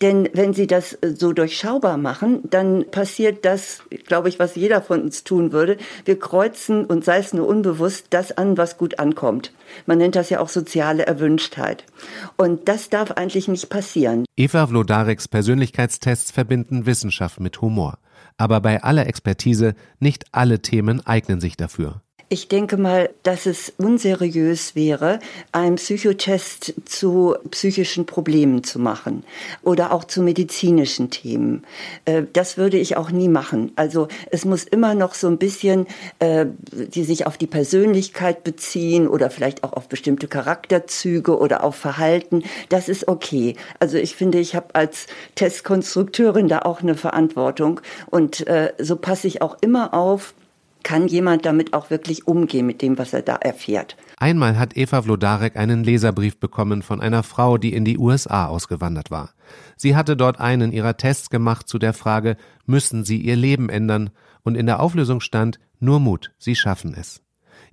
Denn 0.01 0.29
wenn 0.33 0.53
Sie 0.53 0.67
das 0.67 0.93
äh, 0.93 1.13
so 1.15 1.33
durchschaubar 1.33 1.97
machen, 1.97 2.39
dann 2.49 2.85
passiert 2.89 3.43
das, 3.45 3.81
glaube 4.07 4.29
ich, 4.29 4.39
was 4.39 4.55
jeder 4.55 4.81
von 4.81 5.01
uns 5.01 5.23
tun 5.23 5.51
würde. 5.51 5.77
Wir 6.05 6.17
kreuzen 6.17 6.85
und 6.85 7.03
sei 7.03 7.17
es 7.17 7.33
nur 7.33 7.47
unbewusst 7.47 8.07
das 8.11 8.31
an, 8.31 8.57
was 8.57 8.77
gut 8.77 8.99
ankommt. 8.99 9.51
Man 9.85 9.97
nennt 9.97 10.15
das 10.15 10.29
ja 10.29 10.39
auch 10.39 10.49
soziale 10.49 11.05
Erwünschtheit. 11.05 11.83
Und 12.37 12.67
das 12.69 12.89
darf 12.89 13.11
eigentlich 13.11 13.47
nicht 13.47 13.69
passieren. 13.69 14.25
Eva 14.37 14.67
Vlodareks 14.67 15.27
Persönlichkeitstests 15.27 16.31
verbinden 16.31 16.85
Wissenschaft 16.85 17.39
mit 17.39 17.61
Humor. 17.61 17.99
Aber 18.37 18.61
bei 18.61 18.81
aller 18.83 19.05
Expertise, 19.07 19.75
nicht 19.99 20.25
alle 20.31 20.61
Themen 20.61 21.05
eignen 21.05 21.41
sich 21.41 21.57
dafür. 21.57 22.01
Ich 22.31 22.47
denke 22.47 22.77
mal, 22.77 23.09
dass 23.23 23.47
es 23.47 23.73
unseriös 23.77 24.75
wäre, 24.75 25.19
einen 25.51 25.77
Psychotest 25.77 26.75
zu 26.85 27.35
psychischen 27.49 28.05
Problemen 28.05 28.63
zu 28.63 28.77
machen 28.77 29.23
oder 29.63 29.91
auch 29.91 30.03
zu 30.03 30.21
medizinischen 30.21 31.09
Themen. 31.09 31.63
Äh, 32.05 32.23
das 32.31 32.55
würde 32.55 32.77
ich 32.77 32.97
auch 32.97 33.09
nie 33.09 33.29
machen. 33.29 33.71
Also 33.75 34.09
es 34.29 34.45
muss 34.45 34.63
immer 34.63 34.93
noch 34.93 35.15
so 35.15 35.27
ein 35.27 35.39
bisschen, 35.39 35.87
äh, 36.19 36.45
die 36.71 37.03
sich 37.03 37.25
auf 37.25 37.39
die 37.39 37.47
Persönlichkeit 37.47 38.43
beziehen 38.43 39.07
oder 39.07 39.31
vielleicht 39.31 39.63
auch 39.63 39.73
auf 39.73 39.89
bestimmte 39.89 40.27
Charakterzüge 40.27 41.35
oder 41.35 41.63
auf 41.63 41.77
Verhalten. 41.77 42.43
Das 42.69 42.89
ist 42.89 43.07
okay. 43.07 43.55
Also 43.79 43.97
ich 43.97 44.15
finde, 44.15 44.37
ich 44.37 44.53
habe 44.53 44.75
als 44.75 45.07
Testkonstrukteurin 45.33 46.47
da 46.47 46.59
auch 46.59 46.83
eine 46.83 46.93
Verantwortung 46.93 47.81
und 48.11 48.45
äh, 48.45 48.73
so 48.77 48.97
passe 48.97 49.27
ich 49.27 49.41
auch 49.41 49.57
immer 49.61 49.95
auf, 49.95 50.35
kann 50.83 51.07
jemand 51.07 51.45
damit 51.45 51.73
auch 51.73 51.89
wirklich 51.89 52.27
umgehen 52.27 52.65
mit 52.65 52.81
dem, 52.81 52.97
was 52.97 53.13
er 53.13 53.21
da 53.21 53.35
erfährt. 53.35 53.97
Einmal 54.17 54.57
hat 54.57 54.75
Eva 54.75 55.01
Vlodarek 55.01 55.55
einen 55.55 55.83
Leserbrief 55.83 56.39
bekommen 56.39 56.81
von 56.81 57.01
einer 57.01 57.23
Frau, 57.23 57.57
die 57.57 57.73
in 57.73 57.85
die 57.85 57.97
USA 57.97 58.47
ausgewandert 58.47 59.11
war. 59.11 59.31
Sie 59.75 59.95
hatte 59.95 60.15
dort 60.15 60.39
einen 60.39 60.71
ihrer 60.71 60.97
Tests 60.97 61.29
gemacht 61.29 61.67
zu 61.67 61.79
der 61.79 61.93
Frage, 61.93 62.37
müssen 62.65 63.03
sie 63.03 63.17
ihr 63.17 63.35
Leben 63.35 63.69
ändern? 63.69 64.09
Und 64.43 64.55
in 64.55 64.65
der 64.65 64.79
Auflösung 64.79 65.19
stand, 65.19 65.59
nur 65.79 65.99
Mut, 65.99 66.31
sie 66.37 66.55
schaffen 66.55 66.95
es. 66.97 67.21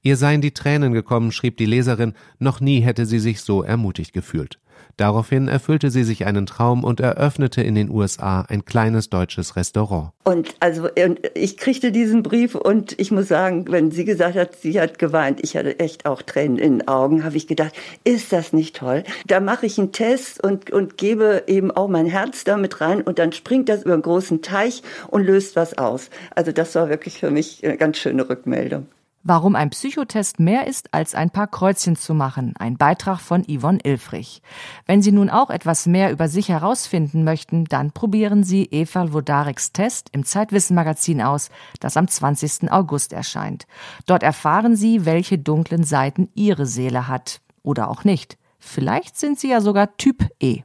Ihr 0.02 0.16
seien 0.16 0.40
die 0.40 0.52
Tränen 0.52 0.92
gekommen, 0.92 1.32
schrieb 1.32 1.56
die 1.56 1.66
Leserin, 1.66 2.14
noch 2.38 2.60
nie 2.60 2.80
hätte 2.80 3.06
sie 3.06 3.18
sich 3.18 3.40
so 3.40 3.62
ermutigt 3.62 4.12
gefühlt. 4.12 4.58
Daraufhin 4.96 5.46
erfüllte 5.46 5.90
sie 5.90 6.04
sich 6.04 6.24
einen 6.24 6.46
Traum 6.46 6.82
und 6.82 7.00
eröffnete 7.00 7.60
in 7.60 7.74
den 7.74 7.90
USA 7.90 8.46
ein 8.48 8.64
kleines 8.64 9.10
deutsches 9.10 9.54
Restaurant. 9.54 10.12
Und 10.24 10.54
also 10.60 10.88
ich 11.34 11.58
kriegte 11.58 11.92
diesen 11.92 12.22
Brief 12.22 12.54
und 12.54 12.98
ich 12.98 13.10
muss 13.10 13.28
sagen, 13.28 13.66
wenn 13.68 13.90
sie 13.90 14.06
gesagt 14.06 14.36
hat, 14.36 14.56
sie 14.56 14.80
hat 14.80 14.98
geweint, 14.98 15.40
ich 15.42 15.54
hatte 15.56 15.78
echt 15.80 16.06
auch 16.06 16.22
Tränen 16.22 16.56
in 16.56 16.78
den 16.78 16.88
Augen, 16.88 17.24
habe 17.24 17.36
ich 17.36 17.46
gedacht, 17.46 17.74
ist 18.04 18.32
das 18.32 18.54
nicht 18.54 18.76
toll? 18.76 19.04
Da 19.26 19.40
mache 19.40 19.66
ich 19.66 19.78
einen 19.78 19.92
Test 19.92 20.42
und, 20.42 20.70
und 20.70 20.96
gebe 20.96 21.44
eben 21.46 21.70
auch 21.70 21.88
mein 21.88 22.06
Herz 22.06 22.44
damit 22.44 22.80
rein 22.80 23.02
und 23.02 23.18
dann 23.18 23.32
springt 23.32 23.68
das 23.68 23.82
über 23.82 23.92
einen 23.92 24.02
großen 24.02 24.40
Teich 24.40 24.82
und 25.08 25.24
löst 25.24 25.56
was 25.56 25.76
aus. 25.76 26.08
Also 26.34 26.52
das 26.52 26.74
war 26.74 26.88
wirklich 26.88 27.18
für 27.18 27.30
mich 27.30 27.62
eine 27.64 27.76
ganz 27.76 27.98
schöne 27.98 28.28
Rückmeldung. 28.28 28.86
Warum 29.28 29.56
ein 29.56 29.70
Psychotest 29.70 30.38
mehr 30.38 30.68
ist, 30.68 30.94
als 30.94 31.16
ein 31.16 31.30
paar 31.30 31.48
Kreuzchen 31.48 31.96
zu 31.96 32.14
machen. 32.14 32.54
Ein 32.60 32.76
Beitrag 32.76 33.18
von 33.18 33.42
Yvonne 33.42 33.80
Ilfrich. 33.82 34.40
Wenn 34.86 35.02
Sie 35.02 35.10
nun 35.10 35.30
auch 35.30 35.50
etwas 35.50 35.86
mehr 35.86 36.12
über 36.12 36.28
sich 36.28 36.48
herausfinden 36.48 37.24
möchten, 37.24 37.64
dann 37.64 37.90
probieren 37.90 38.44
Sie 38.44 38.66
Eva 38.66 39.12
Wodareks 39.12 39.72
Test 39.72 40.10
im 40.12 40.24
Zeitwissen-Magazin 40.24 41.22
aus, 41.22 41.50
das 41.80 41.96
am 41.96 42.06
20. 42.06 42.70
August 42.70 43.12
erscheint. 43.12 43.66
Dort 44.06 44.22
erfahren 44.22 44.76
Sie, 44.76 45.04
welche 45.04 45.38
dunklen 45.38 45.82
Seiten 45.82 46.28
Ihre 46.36 46.66
Seele 46.66 47.08
hat. 47.08 47.40
Oder 47.64 47.90
auch 47.90 48.04
nicht. 48.04 48.38
Vielleicht 48.60 49.18
sind 49.18 49.40
Sie 49.40 49.50
ja 49.50 49.60
sogar 49.60 49.96
Typ 49.96 50.24
E. 50.38 50.62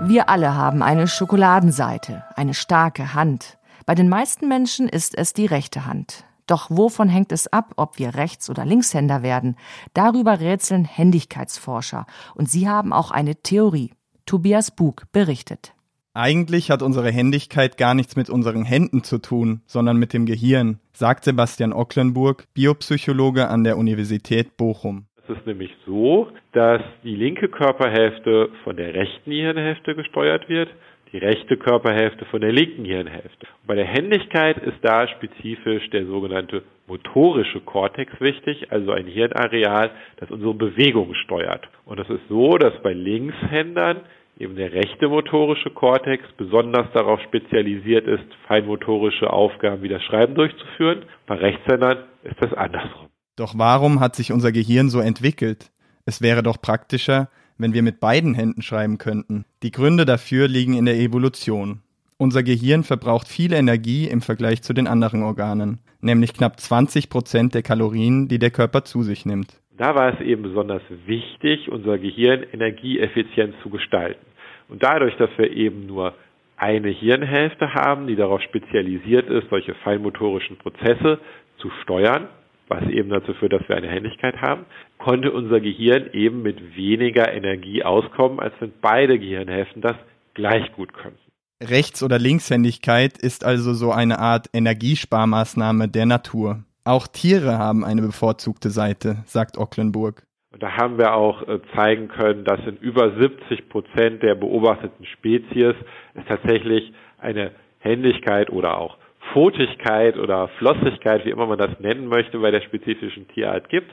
Wir 0.00 0.28
alle 0.28 0.54
haben 0.54 0.82
eine 0.82 1.08
Schokoladenseite, 1.08 2.24
eine 2.36 2.54
starke 2.54 3.14
Hand, 3.14 3.57
bei 3.88 3.94
den 3.94 4.10
meisten 4.10 4.48
Menschen 4.48 4.86
ist 4.86 5.16
es 5.16 5.32
die 5.32 5.46
rechte 5.46 5.86
Hand. 5.86 6.26
Doch 6.46 6.68
wovon 6.68 7.08
hängt 7.08 7.32
es 7.32 7.50
ab, 7.50 7.72
ob 7.76 7.98
wir 7.98 8.16
Rechts- 8.16 8.50
oder 8.50 8.66
Linkshänder 8.66 9.22
werden? 9.22 9.56
Darüber 9.94 10.40
rätseln 10.40 10.84
Händigkeitsforscher. 10.84 12.04
Und 12.34 12.50
sie 12.50 12.68
haben 12.68 12.92
auch 12.92 13.10
eine 13.10 13.36
Theorie. 13.36 13.92
Tobias 14.26 14.76
Bug 14.76 15.04
berichtet. 15.10 15.72
Eigentlich 16.12 16.70
hat 16.70 16.82
unsere 16.82 17.10
Händigkeit 17.10 17.78
gar 17.78 17.94
nichts 17.94 18.14
mit 18.14 18.28
unseren 18.28 18.66
Händen 18.66 19.04
zu 19.04 19.16
tun, 19.16 19.62
sondern 19.64 19.96
mit 19.96 20.12
dem 20.12 20.26
Gehirn, 20.26 20.80
sagt 20.92 21.24
Sebastian 21.24 21.72
Ocklenburg, 21.72 22.44
Biopsychologe 22.52 23.48
an 23.48 23.64
der 23.64 23.78
Universität 23.78 24.58
Bochum. 24.58 25.06
Es 25.16 25.34
ist 25.34 25.46
nämlich 25.46 25.70
so, 25.86 26.28
dass 26.52 26.82
die 27.04 27.16
linke 27.16 27.48
Körperhälfte 27.48 28.50
von 28.64 28.76
der 28.76 28.92
rechten 28.92 29.30
Hirnhälfte 29.30 29.94
gesteuert 29.94 30.46
wird 30.50 30.68
die 31.12 31.18
rechte 31.18 31.56
Körperhälfte 31.56 32.24
von 32.26 32.40
der 32.40 32.52
linken 32.52 32.84
Hirnhälfte. 32.84 33.46
bei 33.66 33.74
der 33.74 33.86
Händigkeit 33.86 34.58
ist 34.58 34.78
da 34.82 35.08
spezifisch 35.08 35.88
der 35.90 36.06
sogenannte 36.06 36.62
motorische 36.86 37.60
Kortex 37.60 38.12
wichtig, 38.20 38.70
also 38.70 38.92
ein 38.92 39.06
Hirnareal, 39.06 39.90
das 40.16 40.30
unsere 40.30 40.54
Bewegung 40.54 41.14
steuert. 41.14 41.68
Und 41.84 41.98
es 42.00 42.08
ist 42.08 42.28
so, 42.28 42.56
dass 42.58 42.72
bei 42.82 42.92
Linkshändern 42.92 44.00
eben 44.38 44.56
der 44.56 44.72
rechte 44.72 45.08
motorische 45.08 45.70
Kortex 45.70 46.24
besonders 46.36 46.86
darauf 46.92 47.20
spezialisiert 47.22 48.06
ist, 48.06 48.24
feinmotorische 48.46 49.30
Aufgaben 49.30 49.82
wie 49.82 49.88
das 49.88 50.02
Schreiben 50.02 50.34
durchzuführen. 50.34 51.04
Bei 51.26 51.36
Rechtshändern 51.36 52.04
ist 52.22 52.36
das 52.40 52.52
andersrum. 52.54 53.08
Doch 53.36 53.54
warum 53.56 54.00
hat 54.00 54.16
sich 54.16 54.32
unser 54.32 54.52
Gehirn 54.52 54.88
so 54.88 55.00
entwickelt? 55.00 55.70
Es 56.06 56.22
wäre 56.22 56.42
doch 56.42 56.60
praktischer, 56.60 57.28
wenn 57.58 57.74
wir 57.74 57.82
mit 57.82 58.00
beiden 58.00 58.34
Händen 58.34 58.62
schreiben 58.62 58.98
könnten. 58.98 59.44
Die 59.62 59.70
Gründe 59.70 60.04
dafür 60.04 60.48
liegen 60.48 60.74
in 60.74 60.86
der 60.86 60.96
Evolution. 60.96 61.80
Unser 62.16 62.42
Gehirn 62.42 62.82
verbraucht 62.82 63.28
viel 63.28 63.52
Energie 63.52 64.08
im 64.08 64.22
Vergleich 64.22 64.62
zu 64.62 64.72
den 64.72 64.86
anderen 64.86 65.22
Organen, 65.22 65.78
nämlich 66.00 66.32
knapp 66.34 66.58
20 66.58 67.10
Prozent 67.10 67.54
der 67.54 67.62
Kalorien, 67.62 68.26
die 68.28 68.38
der 68.38 68.50
Körper 68.50 68.84
zu 68.84 69.02
sich 69.02 69.24
nimmt. 69.24 69.60
Da 69.76 69.94
war 69.94 70.12
es 70.12 70.20
eben 70.20 70.42
besonders 70.42 70.82
wichtig, 71.06 71.70
unser 71.70 71.98
Gehirn 71.98 72.44
energieeffizient 72.52 73.54
zu 73.62 73.70
gestalten. 73.70 74.26
Und 74.68 74.82
dadurch, 74.82 75.16
dass 75.16 75.30
wir 75.36 75.52
eben 75.52 75.86
nur 75.86 76.14
eine 76.56 76.88
Hirnhälfte 76.88 77.72
haben, 77.72 78.08
die 78.08 78.16
darauf 78.16 78.42
spezialisiert 78.42 79.30
ist, 79.30 79.48
solche 79.48 79.74
feinmotorischen 79.74 80.56
Prozesse 80.56 81.20
zu 81.58 81.70
steuern, 81.82 82.26
was 82.66 82.82
eben 82.88 83.08
dazu 83.08 83.32
führt, 83.34 83.52
dass 83.52 83.68
wir 83.68 83.76
eine 83.76 83.88
Händigkeit 83.88 84.40
haben, 84.42 84.66
konnte 84.98 85.32
unser 85.32 85.60
Gehirn 85.60 86.10
eben 86.12 86.42
mit 86.42 86.76
weniger 86.76 87.32
Energie 87.32 87.82
auskommen, 87.84 88.40
als 88.40 88.54
wenn 88.60 88.72
beide 88.80 89.18
Gehirnhälften 89.18 89.82
das 89.82 89.96
gleich 90.34 90.72
gut 90.72 90.92
könnten. 90.92 91.18
Rechts- 91.62 92.02
oder 92.02 92.18
Linkshändigkeit 92.18 93.18
ist 93.18 93.44
also 93.44 93.72
so 93.72 93.90
eine 93.90 94.18
Art 94.18 94.48
Energiesparmaßnahme 94.52 95.88
der 95.88 96.06
Natur. 96.06 96.64
Auch 96.84 97.06
Tiere 97.08 97.58
haben 97.58 97.84
eine 97.84 98.02
bevorzugte 98.02 98.70
Seite, 98.70 99.22
sagt 99.26 99.58
Ocklenburg. 99.58 100.22
Und 100.52 100.62
da 100.62 100.76
haben 100.76 100.98
wir 100.98 101.14
auch 101.14 101.46
äh, 101.46 101.60
zeigen 101.74 102.08
können, 102.08 102.44
dass 102.44 102.60
in 102.60 102.76
über 102.76 103.12
70 103.20 103.68
Prozent 103.68 104.22
der 104.22 104.34
beobachteten 104.34 105.04
Spezies 105.04 105.74
es 106.14 106.24
tatsächlich 106.26 106.92
eine 107.18 107.52
Händigkeit 107.80 108.50
oder 108.50 108.78
auch 108.78 108.96
Fotigkeit 109.32 110.16
oder 110.16 110.48
Flossigkeit, 110.58 111.24
wie 111.24 111.30
immer 111.30 111.46
man 111.46 111.58
das 111.58 111.78
nennen 111.80 112.06
möchte, 112.06 112.38
bei 112.38 112.50
der 112.50 112.62
spezifischen 112.62 113.28
Tierart 113.28 113.68
gibt. 113.68 113.90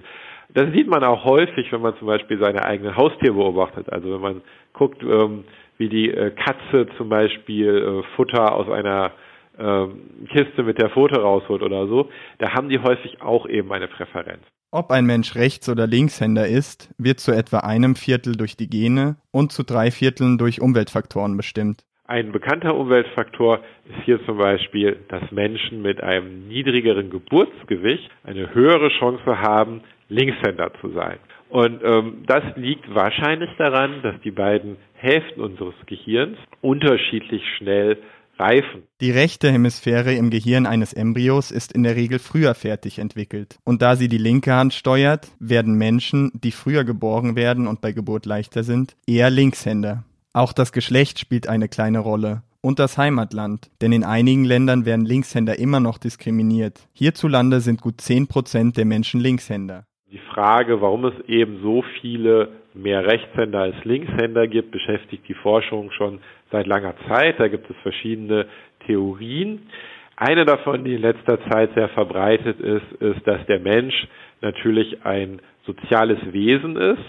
Das 0.53 0.71
sieht 0.73 0.87
man 0.87 1.03
auch 1.03 1.25
häufig, 1.25 1.71
wenn 1.71 1.81
man 1.81 1.97
zum 1.97 2.07
Beispiel 2.07 2.39
seine 2.39 2.63
eigenen 2.63 2.95
Haustiere 2.95 3.33
beobachtet. 3.33 3.91
Also 3.91 4.13
wenn 4.13 4.21
man 4.21 4.41
guckt, 4.73 5.01
ähm, 5.03 5.43
wie 5.77 5.89
die 5.89 6.09
äh, 6.09 6.31
Katze 6.31 6.87
zum 6.97 7.09
Beispiel 7.09 7.77
äh, 7.77 8.15
Futter 8.15 8.53
aus 8.53 8.69
einer 8.69 9.11
ähm, 9.57 10.27
Kiste 10.29 10.63
mit 10.63 10.81
der 10.81 10.89
Pfote 10.89 11.19
rausholt 11.19 11.61
oder 11.61 11.87
so, 11.87 12.09
da 12.39 12.53
haben 12.53 12.69
die 12.69 12.79
häufig 12.79 13.21
auch 13.21 13.47
eben 13.47 13.71
eine 13.71 13.87
Präferenz. 13.87 14.43
Ob 14.71 14.91
ein 14.91 15.05
Mensch 15.05 15.35
Rechts- 15.35 15.69
oder 15.69 15.87
Linkshänder 15.87 16.47
ist, 16.47 16.93
wird 16.97 17.19
zu 17.19 17.31
etwa 17.31 17.59
einem 17.59 17.95
Viertel 17.95 18.35
durch 18.35 18.57
die 18.57 18.69
Gene 18.69 19.15
und 19.31 19.51
zu 19.51 19.63
drei 19.63 19.91
Vierteln 19.91 20.37
durch 20.37 20.61
Umweltfaktoren 20.61 21.37
bestimmt. 21.37 21.85
Ein 22.07 22.31
bekannter 22.31 22.75
Umweltfaktor 22.75 23.61
ist 23.85 24.03
hier 24.03 24.23
zum 24.25 24.37
Beispiel, 24.37 24.97
dass 25.07 25.31
Menschen 25.31 25.81
mit 25.81 26.03
einem 26.03 26.47
niedrigeren 26.47 27.09
Geburtsgewicht 27.09 28.11
eine 28.23 28.53
höhere 28.53 28.89
Chance 28.89 29.41
haben, 29.41 29.81
Linkshänder 30.09 30.71
zu 30.81 30.91
sein. 30.91 31.17
Und 31.49 31.81
ähm, 31.83 32.23
das 32.27 32.43
liegt 32.55 32.93
wahrscheinlich 32.93 33.49
daran, 33.57 34.01
dass 34.01 34.15
die 34.23 34.31
beiden 34.31 34.77
Hälften 34.93 35.41
unseres 35.41 35.75
Gehirns 35.85 36.37
unterschiedlich 36.61 37.43
schnell 37.57 37.97
reifen. 38.37 38.83
Die 39.01 39.11
rechte 39.11 39.51
Hemisphäre 39.51 40.13
im 40.13 40.29
Gehirn 40.29 40.65
eines 40.65 40.93
Embryos 40.93 41.51
ist 41.51 41.71
in 41.71 41.83
der 41.83 41.95
Regel 41.95 42.19
früher 42.19 42.53
fertig 42.55 42.99
entwickelt. 42.99 43.57
Und 43.63 43.81
da 43.81 43.95
sie 43.95 44.07
die 44.07 44.17
linke 44.17 44.53
Hand 44.53 44.73
steuert, 44.73 45.27
werden 45.39 45.75
Menschen, 45.75 46.31
die 46.33 46.51
früher 46.51 46.83
geboren 46.83 47.35
werden 47.35 47.67
und 47.67 47.81
bei 47.81 47.91
Geburt 47.91 48.25
leichter 48.25 48.63
sind, 48.63 48.95
eher 49.07 49.29
Linkshänder. 49.29 50.03
Auch 50.33 50.51
das 50.51 50.73
Geschlecht 50.73 51.19
spielt 51.19 51.47
eine 51.47 51.69
kleine 51.69 51.99
Rolle 51.99 52.43
und 52.59 52.79
das 52.79 52.97
Heimatland, 52.97 53.69
denn 53.79 53.91
in 53.91 54.03
einigen 54.03 54.43
Ländern 54.43 54.85
werden 54.85 55.05
Linkshänder 55.05 55.57
immer 55.59 55.79
noch 55.79 55.97
diskriminiert. 55.97 56.89
Hierzulande 56.93 57.61
sind 57.61 57.79
gut 57.79 58.01
10 58.01 58.27
Prozent 58.27 58.75
der 58.75 58.85
Menschen 58.85 59.21
Linkshänder. 59.21 59.85
Die 60.11 60.19
Frage, 60.19 60.81
warum 60.81 61.05
es 61.05 61.13
eben 61.27 61.61
so 61.63 61.83
viele 61.99 62.49
mehr 62.75 63.05
Rechtshänder 63.05 63.59
als 63.61 63.83
Linkshänder 63.85 64.47
gibt, 64.47 64.71
beschäftigt 64.71 65.27
die 65.27 65.33
Forschung 65.33 65.91
schon 65.91 66.19
seit 66.51 66.67
langer 66.67 66.93
Zeit. 67.07 67.39
Da 67.39 67.47
gibt 67.47 67.69
es 67.69 67.75
verschiedene 67.77 68.45
Theorien. 68.85 69.67
Eine 70.15 70.45
davon, 70.45 70.83
die 70.83 70.93
in 70.93 71.01
letzter 71.01 71.41
Zeit 71.49 71.73
sehr 71.73 71.89
verbreitet 71.89 72.59
ist, 72.59 72.91
ist, 73.01 73.25
dass 73.27 73.45
der 73.47 73.59
Mensch 73.59 74.07
natürlich 74.41 75.03
ein 75.05 75.41
soziales 75.65 76.19
Wesen 76.31 76.77
ist 76.77 77.03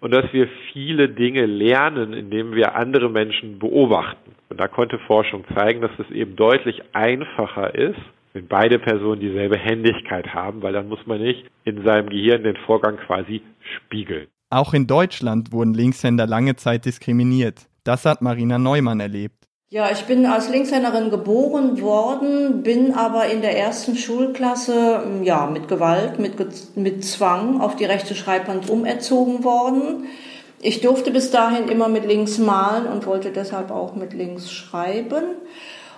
und 0.00 0.12
dass 0.12 0.30
wir 0.32 0.48
viele 0.72 1.08
Dinge 1.08 1.46
lernen, 1.46 2.12
indem 2.12 2.54
wir 2.54 2.74
andere 2.74 3.08
Menschen 3.08 3.58
beobachten. 3.58 4.34
Und 4.50 4.60
da 4.60 4.68
konnte 4.68 4.98
Forschung 4.98 5.44
zeigen, 5.54 5.80
dass 5.80 5.98
es 5.98 6.10
eben 6.10 6.36
deutlich 6.36 6.82
einfacher 6.92 7.74
ist, 7.74 8.00
wenn 8.34 8.48
beide 8.48 8.80
Personen 8.80 9.20
dieselbe 9.20 9.56
Händigkeit 9.56 10.34
haben, 10.34 10.60
weil 10.62 10.72
dann 10.72 10.88
muss 10.88 11.06
man 11.06 11.22
nicht 11.22 11.44
in 11.64 11.84
seinem 11.84 12.10
Gehirn 12.10 12.42
den 12.42 12.56
Vorgang 12.66 12.96
quasi 12.96 13.42
spiegeln. 13.76 14.26
Auch 14.50 14.74
in 14.74 14.86
Deutschland 14.86 15.52
wurden 15.52 15.72
Linkshänder 15.72 16.26
lange 16.26 16.56
Zeit 16.56 16.84
diskriminiert. 16.84 17.66
Das 17.84 18.04
hat 18.04 18.22
Marina 18.22 18.58
Neumann 18.58 19.00
erlebt. 19.00 19.36
Ja, 19.70 19.90
ich 19.90 20.04
bin 20.04 20.26
als 20.26 20.50
Linkshänderin 20.50 21.10
geboren 21.10 21.80
worden, 21.80 22.62
bin 22.62 22.92
aber 22.94 23.26
in 23.26 23.40
der 23.40 23.58
ersten 23.58 23.96
Schulklasse 23.96 25.02
ja, 25.22 25.46
mit 25.46 25.68
Gewalt, 25.68 26.18
mit, 26.18 26.36
mit 26.76 27.04
Zwang 27.04 27.60
auf 27.60 27.76
die 27.76 27.84
rechte 27.84 28.14
Schreibhand 28.14 28.68
umerzogen 28.68 29.42
worden. 29.42 30.06
Ich 30.60 30.80
durfte 30.80 31.10
bis 31.10 31.30
dahin 31.30 31.68
immer 31.68 31.88
mit 31.88 32.06
links 32.06 32.38
malen 32.38 32.86
und 32.86 33.06
wollte 33.06 33.30
deshalb 33.30 33.70
auch 33.70 33.96
mit 33.96 34.12
links 34.12 34.50
schreiben. 34.50 35.24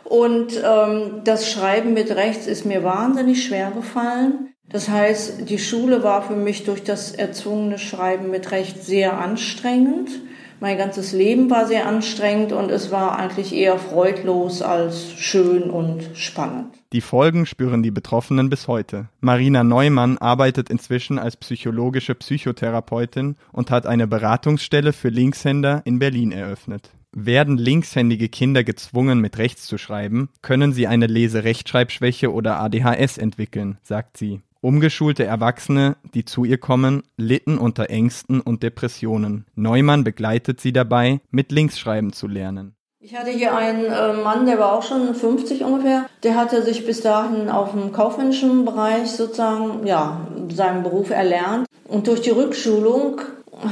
Und 0.08 0.62
ähm, 0.64 1.22
das 1.24 1.50
Schreiben 1.50 1.92
mit 1.92 2.10
rechts 2.12 2.46
ist 2.46 2.64
mir 2.64 2.84
wahnsinnig 2.84 3.44
schwer 3.44 3.72
gefallen. 3.72 4.54
Das 4.68 4.88
heißt, 4.88 5.48
die 5.48 5.58
Schule 5.58 6.02
war 6.02 6.22
für 6.22 6.36
mich 6.36 6.64
durch 6.64 6.84
das 6.84 7.12
erzwungene 7.12 7.78
Schreiben 7.78 8.30
mit 8.30 8.50
rechts 8.52 8.86
sehr 8.86 9.18
anstrengend. 9.18 10.10
Mein 10.58 10.78
ganzes 10.78 11.12
Leben 11.12 11.50
war 11.50 11.66
sehr 11.66 11.86
anstrengend 11.86 12.52
und 12.52 12.70
es 12.70 12.90
war 12.90 13.18
eigentlich 13.18 13.54
eher 13.54 13.78
freudlos 13.78 14.62
als 14.62 15.12
schön 15.12 15.64
und 15.64 16.10
spannend. 16.14 16.74
Die 16.92 17.02
Folgen 17.02 17.44
spüren 17.44 17.82
die 17.82 17.90
Betroffenen 17.90 18.48
bis 18.48 18.66
heute. 18.66 19.08
Marina 19.20 19.62
Neumann 19.64 20.16
arbeitet 20.16 20.70
inzwischen 20.70 21.18
als 21.18 21.36
psychologische 21.36 22.14
Psychotherapeutin 22.14 23.36
und 23.52 23.70
hat 23.70 23.86
eine 23.86 24.06
Beratungsstelle 24.06 24.94
für 24.94 25.10
Linkshänder 25.10 25.82
in 25.84 25.98
Berlin 25.98 26.32
eröffnet. 26.32 26.90
Werden 27.12 27.58
linkshändige 27.58 28.28
Kinder 28.28 28.64
gezwungen, 28.64 29.20
mit 29.20 29.38
rechts 29.38 29.66
zu 29.66 29.78
schreiben, 29.78 30.30
können 30.42 30.72
sie 30.72 30.86
eine 30.86 31.06
Leserechtschreibschwäche 31.06 32.32
oder 32.32 32.60
ADHS 32.60 33.18
entwickeln, 33.18 33.78
sagt 33.82 34.16
sie. 34.16 34.40
Umgeschulte 34.66 35.22
Erwachsene, 35.22 35.94
die 36.12 36.24
zu 36.24 36.44
ihr 36.44 36.58
kommen, 36.58 37.04
litten 37.16 37.56
unter 37.56 37.88
Ängsten 37.88 38.40
und 38.40 38.64
Depressionen. 38.64 39.46
Neumann 39.54 40.02
begleitet 40.02 40.60
sie 40.60 40.72
dabei, 40.72 41.20
mit 41.30 41.52
Linksschreiben 41.52 42.12
zu 42.12 42.26
lernen. 42.26 42.74
Ich 42.98 43.14
hatte 43.14 43.30
hier 43.30 43.54
einen 43.54 43.84
äh, 43.84 44.12
Mann, 44.24 44.44
der 44.44 44.58
war 44.58 44.72
auch 44.72 44.82
schon 44.82 45.14
50 45.14 45.62
ungefähr. 45.62 46.06
Der 46.24 46.34
hatte 46.34 46.64
sich 46.64 46.84
bis 46.84 47.00
dahin 47.00 47.48
auf 47.48 47.70
dem 47.70 47.92
kaufmännischen 47.92 48.64
Bereich 48.64 49.12
sozusagen, 49.12 49.86
ja, 49.86 50.26
seinen 50.52 50.82
Beruf 50.82 51.10
erlernt. 51.10 51.68
Und 51.86 52.08
durch 52.08 52.22
die 52.22 52.30
Rückschulung 52.30 53.20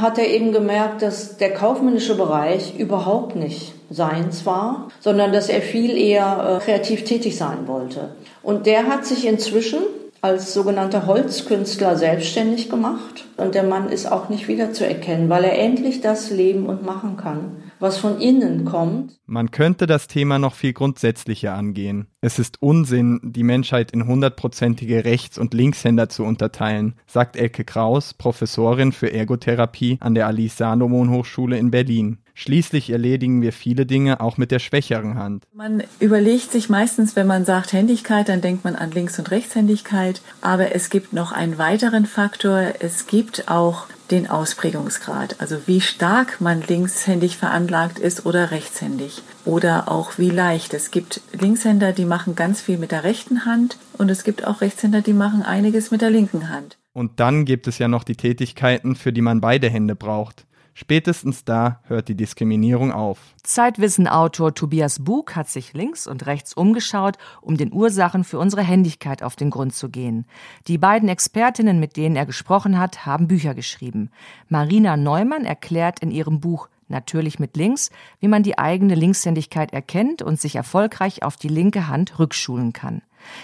hat 0.01 0.17
er 0.19 0.29
eben 0.29 0.53
gemerkt, 0.53 1.03
dass 1.03 1.39
der 1.39 1.55
kaufmännische 1.55 2.17
Bereich 2.17 2.79
überhaupt 2.79 3.35
nicht 3.35 3.75
seins 3.91 4.47
war, 4.47 4.87
sondern 5.01 5.33
dass 5.33 5.49
er 5.49 5.61
viel 5.61 5.99
eher 5.99 6.61
äh, 6.61 6.65
kreativ 6.65 7.03
tätig 7.03 7.37
sein 7.37 7.67
wollte. 7.67 8.15
Und 8.45 8.67
der 8.67 8.87
hat 8.87 9.05
sich 9.05 9.27
inzwischen 9.27 9.79
als 10.25 10.55
sogenannter 10.55 11.05
Holzkünstler 11.05 11.99
selbstständig 11.99 12.71
gemacht. 12.71 13.27
Und 13.37 13.55
der 13.55 13.63
Mann 13.63 13.91
ist 13.91 14.11
auch 14.11 14.31
nicht 14.31 14.49
wiederzuerkennen, 14.49 15.29
weil 15.29 15.45
er 15.45 15.59
endlich 15.59 16.01
das 16.01 16.31
leben 16.31 16.65
und 16.65 16.83
machen 16.83 17.19
kann, 17.19 17.57
was 17.79 17.99
von 17.99 18.19
innen 18.19 18.65
kommt. 18.65 19.19
Man 19.27 19.51
könnte 19.51 19.87
das 19.87 20.09
Thema 20.09 20.39
noch 20.39 20.55
viel 20.55 20.73
grundsätzlicher 20.73 21.53
angehen. 21.53 22.07
Es 22.23 22.39
ist 22.39 22.63
Unsinn, 22.63 23.21
die 23.23 23.43
Menschheit 23.43 23.91
in 23.91 24.07
hundertprozentige 24.07 25.05
Rechts- 25.05 25.37
und 25.37 25.53
Linkshänder 25.53 26.09
zu 26.09 26.25
unterteilen, 26.25 26.95
sagt 27.07 27.37
Elke 27.37 27.65
Kraus, 27.65 28.15
Professorin 28.15 28.93
für 28.93 29.13
Ergotherapie 29.13 29.99
an 30.01 30.15
der 30.15 30.27
Alice 30.27 30.57
Salomon 30.57 31.11
Hochschule 31.11 31.59
in 31.59 31.71
Berlin. 31.71 32.24
Schließlich 32.35 32.91
erledigen 32.91 33.43
wir 33.43 33.53
viele 33.53 33.87
Dinge 33.87 34.21
auch 34.21 34.37
mit 34.37 34.51
der 34.51 34.59
schwächeren 34.59 35.15
Hand. 35.15 35.45
Man 35.53 35.85
überlegt 36.01 36.51
sich 36.51 36.69
meistens, 36.69 37.15
wenn 37.15 37.29
man 37.29 37.45
sagt 37.45 37.73
Händigkeit, 37.73 38.29
dann 38.29 38.41
denkt 38.41 38.65
man 38.65 38.75
an 38.75 38.91
Links- 38.91 39.19
und 39.21 39.31
Rechtshändigkeit. 39.31 40.21
Aber 40.41 40.75
es 40.75 40.91
gibt 40.91 41.13
noch 41.13 41.31
einen 41.31 41.59
weiteren 41.59 42.07
Faktor. 42.07 42.73
Es 42.81 43.07
gibt 43.07 43.49
auch 43.49 43.87
den 44.11 44.29
Ausprägungsgrad, 44.29 45.41
also 45.41 45.57
wie 45.67 45.81
stark 45.81 46.41
man 46.41 46.63
linkshändig 46.63 47.39
veranlagt 47.39 47.99
ist 47.99 48.27
oder 48.27 48.51
rechtshändig 48.51 49.23
oder 49.45 49.91
auch 49.91 50.19
wie 50.19 50.31
leicht. 50.31 50.75
Es 50.75 50.91
gibt 50.91 51.23
Linkshänder, 51.33 51.93
die 51.93 52.05
machen 52.05 52.35
ganz 52.35 52.61
viel 52.61 52.77
mit 52.77 52.93
der 52.93 53.05
rechten 53.05 53.47
Hand 53.47 53.79
und 53.97 54.11
es 54.11 54.25
gibt 54.25 54.47
auch 54.47 54.61
Rechtshänder, 54.61 55.01
die 55.01 55.15
machen 55.15 55.43
einiges 55.43 55.91
mit 55.91 56.03
der 56.03 56.11
linken 56.11 56.51
Hand. 56.51 56.77
Und 56.93 57.19
dann 57.19 57.45
gibt 57.45 57.67
es 57.67 57.79
ja 57.79 57.89
noch 57.89 58.05
die 58.05 58.17
Tätigkeiten, 58.17 58.95
für 58.95 59.13
die 59.13 59.23
man 59.23 59.41
beide 59.41 59.71
Hände 59.71 59.97
braucht. 59.97 60.45
Spätestens 60.77 61.45
da 61.45 61.81
hört 61.85 62.09
die 62.09 62.17
Diskriminierung 62.17 62.91
auf. 62.91 63.19
Zeitwissen-Autor 63.45 64.55
Tobias 64.55 64.99
Bug 64.99 65.37
hat 65.37 65.49
sich 65.49 65.73
links 65.73 66.09
und 66.09 66.27
rechts 66.27 66.53
umgeschaut, 66.53 67.17
um 67.41 67.57
den 67.57 67.73
Ursachen 67.73 68.25
für 68.25 68.41
unsere 68.41 68.63
Händigkeit 68.63 69.23
auf 69.23 69.37
den 69.37 69.51
Grund 69.51 69.73
zu 69.75 69.89
gehen. 69.89 70.27
Die 70.67 70.79
beiden 70.79 71.09
Expertinnen, 71.09 71.79
mit 71.79 71.97
denen 71.97 72.17
er 72.17 72.27
gesprochen 72.27 72.77
hat, 72.79 73.07
haben 73.07 73.29
Bücher 73.29 73.55
geschrieben. 73.55 74.11
Marina 74.49 74.97
Neumann 74.97 75.45
erklärt 75.45 76.01
in 76.01 76.11
ihrem 76.11 76.41
Buch 76.41 76.69
natürlich 76.89 77.39
mit 77.39 77.57
links, 77.57 77.91
wie 78.19 78.29
man 78.29 78.43
die 78.43 78.59
eigene 78.59 78.97
Linkshändigkeit 78.97 79.73
erkennt 79.73 80.23
und 80.23 80.41
sich 80.41 80.57
erfolgreich 80.57 81.23
auf 81.23 81.37
die 81.37 81.49
linke 81.49 81.87
Hand 81.89 82.19
rückschulen 82.19 82.73
kann. 82.73 83.03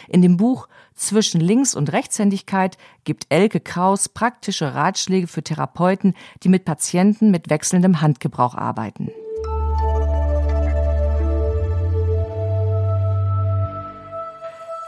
In 0.09 0.21
dem 0.21 0.37
Buch 0.37 0.69
Zwischen 1.01 1.41
Links- 1.41 1.75
und 1.75 1.95
Rechtshändigkeit 1.95 2.77
gibt 3.05 3.25
Elke 3.31 3.59
Kraus 3.59 4.11
praktische 4.11 4.75
Ratschläge 4.75 5.29
für 5.29 5.43
Therapeuten, 5.43 6.15
die 6.43 6.51
mit 6.51 6.67
Patienten 6.67 7.31
mit 7.31 7.49
wechselndem 7.49 8.03
Handgebrauch 8.03 8.55
arbeiten. 8.55 9.11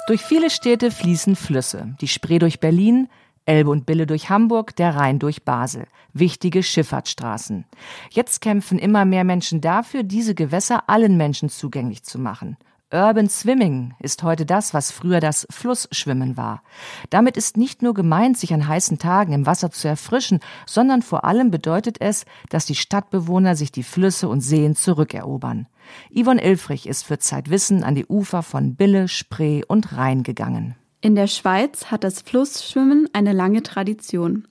Durch 0.06 0.20
viele 0.20 0.50
Städte 0.50 0.90
fließen 0.90 1.34
Flüsse. 1.34 1.96
Die 2.02 2.08
Spree 2.08 2.38
durch 2.38 2.60
Berlin, 2.60 3.08
Elbe 3.46 3.70
und 3.70 3.86
Bille 3.86 4.06
durch 4.06 4.28
Hamburg, 4.28 4.76
der 4.76 4.94
Rhein 4.94 5.18
durch 5.18 5.44
Basel. 5.44 5.86
Wichtige 6.12 6.62
Schifffahrtsstraßen. 6.62 7.64
Jetzt 8.10 8.42
kämpfen 8.42 8.78
immer 8.78 9.06
mehr 9.06 9.24
Menschen 9.24 9.62
dafür, 9.62 10.02
diese 10.02 10.34
Gewässer 10.34 10.90
allen 10.90 11.16
Menschen 11.16 11.48
zugänglich 11.48 12.02
zu 12.02 12.18
machen. 12.18 12.58
Urban 12.94 13.30
Swimming 13.30 13.94
ist 14.00 14.22
heute 14.22 14.44
das, 14.44 14.74
was 14.74 14.90
früher 14.90 15.20
das 15.20 15.46
Flussschwimmen 15.50 16.36
war. 16.36 16.62
Damit 17.08 17.38
ist 17.38 17.56
nicht 17.56 17.80
nur 17.80 17.94
gemeint, 17.94 18.36
sich 18.36 18.52
an 18.52 18.68
heißen 18.68 18.98
Tagen 18.98 19.32
im 19.32 19.46
Wasser 19.46 19.70
zu 19.70 19.88
erfrischen, 19.88 20.40
sondern 20.66 21.00
vor 21.00 21.24
allem 21.24 21.50
bedeutet 21.50 22.02
es, 22.02 22.26
dass 22.50 22.66
die 22.66 22.74
Stadtbewohner 22.74 23.56
sich 23.56 23.72
die 23.72 23.82
Flüsse 23.82 24.28
und 24.28 24.42
Seen 24.42 24.76
zurückerobern. 24.76 25.68
Yvonne 26.14 26.44
Ilfrich 26.44 26.86
ist 26.86 27.04
für 27.04 27.18
Zeitwissen 27.18 27.82
an 27.82 27.94
die 27.94 28.04
Ufer 28.04 28.42
von 28.42 28.74
Bille, 28.74 29.08
Spree 29.08 29.62
und 29.66 29.96
Rhein 29.96 30.22
gegangen. 30.22 30.76
In 31.00 31.14
der 31.14 31.28
Schweiz 31.28 31.86
hat 31.86 32.04
das 32.04 32.20
Flussschwimmen 32.20 33.08
eine 33.14 33.32
lange 33.32 33.62
Tradition. 33.62 34.46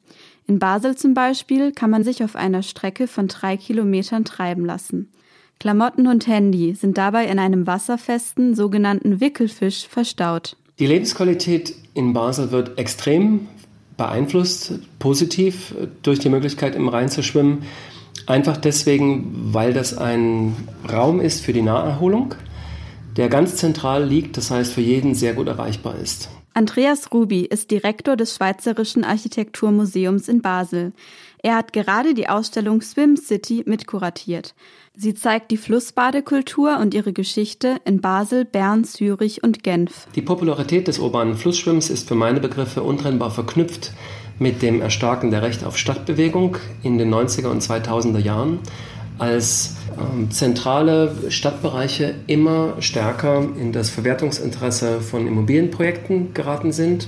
In 0.47 0.57
Basel 0.57 0.97
zum 0.97 1.13
Beispiel 1.13 1.73
kann 1.73 1.91
man 1.91 2.03
sich 2.03 2.23
auf 2.23 2.35
einer 2.35 2.63
Strecke 2.63 3.07
von 3.07 3.27
drei 3.27 3.55
Kilometern 3.55 4.25
treiben 4.25 4.65
lassen. 4.65 5.11
Klamotten 5.61 6.07
und 6.07 6.25
Handy 6.25 6.73
sind 6.73 6.97
dabei 6.97 7.27
in 7.27 7.37
einem 7.37 7.67
wasserfesten 7.67 8.55
sogenannten 8.55 9.21
Wickelfisch 9.21 9.87
verstaut. 9.87 10.57
Die 10.79 10.87
Lebensqualität 10.87 11.75
in 11.93 12.13
Basel 12.13 12.49
wird 12.49 12.79
extrem 12.79 13.47
beeinflusst, 13.95 14.79
positiv 14.97 15.75
durch 16.01 16.17
die 16.17 16.29
Möglichkeit 16.29 16.75
im 16.75 16.87
Rhein 16.87 17.09
zu 17.09 17.21
schwimmen. 17.21 17.61
Einfach 18.25 18.57
deswegen, 18.57 19.53
weil 19.53 19.71
das 19.71 19.95
ein 19.95 20.55
Raum 20.91 21.21
ist 21.21 21.41
für 21.41 21.53
die 21.53 21.61
Naherholung, 21.61 22.33
der 23.15 23.29
ganz 23.29 23.55
zentral 23.57 24.03
liegt, 24.03 24.37
das 24.37 24.49
heißt 24.49 24.73
für 24.73 24.81
jeden 24.81 25.13
sehr 25.13 25.35
gut 25.35 25.47
erreichbar 25.47 25.93
ist. 26.01 26.29
Andreas 26.53 27.13
Ruby 27.13 27.45
ist 27.45 27.71
Direktor 27.71 28.17
des 28.17 28.35
Schweizerischen 28.35 29.05
Architekturmuseums 29.05 30.27
in 30.27 30.41
Basel. 30.41 30.91
Er 31.41 31.55
hat 31.55 31.71
gerade 31.71 32.13
die 32.13 32.27
Ausstellung 32.27 32.81
Swim 32.81 33.15
City 33.15 33.63
mitkuratiert. 33.65 34.53
Sie 34.93 35.13
zeigt 35.13 35.51
die 35.51 35.57
Flussbadekultur 35.57 36.77
und 36.77 36.93
ihre 36.93 37.13
Geschichte 37.13 37.77
in 37.85 38.01
Basel, 38.01 38.43
Bern, 38.43 38.83
Zürich 38.83 39.43
und 39.43 39.63
Genf. 39.63 40.07
Die 40.13 40.21
Popularität 40.21 40.89
des 40.89 40.99
urbanen 40.99 41.35
Flussschwimmens 41.35 41.89
ist 41.89 42.09
für 42.09 42.15
meine 42.15 42.41
Begriffe 42.41 42.83
untrennbar 42.83 43.31
verknüpft 43.31 43.93
mit 44.37 44.61
dem 44.61 44.81
Erstarken 44.81 45.31
der 45.31 45.43
Recht 45.43 45.63
auf 45.63 45.77
Stadtbewegung 45.77 46.57
in 46.83 46.97
den 46.97 47.13
90er 47.13 47.47
und 47.47 47.63
2000er 47.63 48.19
Jahren, 48.19 48.59
als 49.21 49.75
ähm, 49.99 50.31
zentrale 50.31 51.15
Stadtbereiche 51.29 52.15
immer 52.25 52.81
stärker 52.81 53.47
in 53.55 53.71
das 53.71 53.91
Verwertungsinteresse 53.91 54.99
von 54.99 55.27
Immobilienprojekten 55.27 56.33
geraten 56.33 56.71
sind 56.71 57.07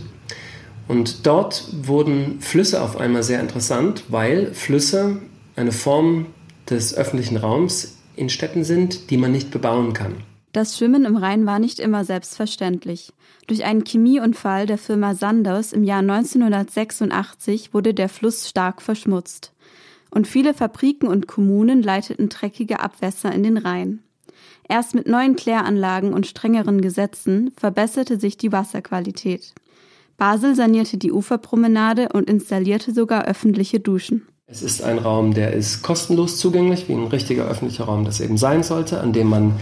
Und 0.88 1.26
dort 1.26 1.66
wurden 1.72 2.40
Flüsse 2.40 2.82
auf 2.84 2.98
einmal 2.98 3.24
sehr 3.24 3.40
interessant, 3.40 4.04
weil 4.10 4.54
Flüsse 4.54 5.18
eine 5.56 5.72
Form 5.72 6.28
des 6.70 6.94
öffentlichen 6.94 7.38
Raums 7.38 7.98
in 8.16 8.30
Städten 8.30 8.64
sind, 8.64 9.10
die 9.10 9.18
man 9.18 9.32
nicht 9.32 9.50
bebauen 9.50 9.94
kann. 9.94 10.16
Das 10.52 10.78
Schwimmen 10.78 11.06
im 11.06 11.16
Rhein 11.16 11.48
war 11.48 11.58
nicht 11.58 11.80
immer 11.80 12.06
selbstverständlich. 12.06 13.12
Durch 13.48 13.64
einen 13.64 13.86
Chemieunfall 13.86 14.68
der 14.68 14.78
Firma 14.78 15.16
Sanders 15.16 15.74
im 15.74 15.84
Jahr 15.84 16.00
1986 16.00 17.74
wurde 17.74 17.96
der 17.96 18.08
Fluss 18.08 18.48
stark 18.48 18.84
verschmutzt. 18.84 19.53
Und 20.14 20.28
viele 20.28 20.54
Fabriken 20.54 21.08
und 21.08 21.28
Kommunen 21.28 21.82
leiteten 21.82 22.30
dreckige 22.30 22.82
Abwässer 22.82 23.32
in 23.32 23.42
den 23.42 23.58
Rhein. 23.58 24.04
Erst 24.70 24.94
mit 24.94 25.08
neuen 25.08 25.36
Kläranlagen 25.36 26.14
und 26.14 26.28
strengeren 26.28 26.82
Gesetzen 26.82 27.52
verbesserte 27.58 28.20
sich 28.20 28.38
die 28.38 28.52
Wasserqualität. 28.52 29.56
Basel 30.18 30.54
sanierte 30.54 30.98
die 30.98 31.12
Uferpromenade 31.12 32.10
und 32.14 32.30
installierte 32.30 32.94
sogar 32.94 33.26
öffentliche 33.26 33.80
Duschen. 33.80 34.28
Es 34.46 34.62
ist 34.62 34.84
ein 34.84 35.00
Raum, 35.00 35.34
der 35.34 35.54
ist 35.54 35.82
kostenlos 35.82 36.38
zugänglich, 36.38 36.88
wie 36.88 36.94
ein 36.94 37.08
richtiger 37.08 37.46
öffentlicher 37.46 37.86
Raum 37.86 38.06
das 38.06 38.22
eben 38.22 38.38
sein 38.38 38.62
sollte, 38.62 39.02
an 39.02 39.14
dem 39.14 39.30
man 39.30 39.54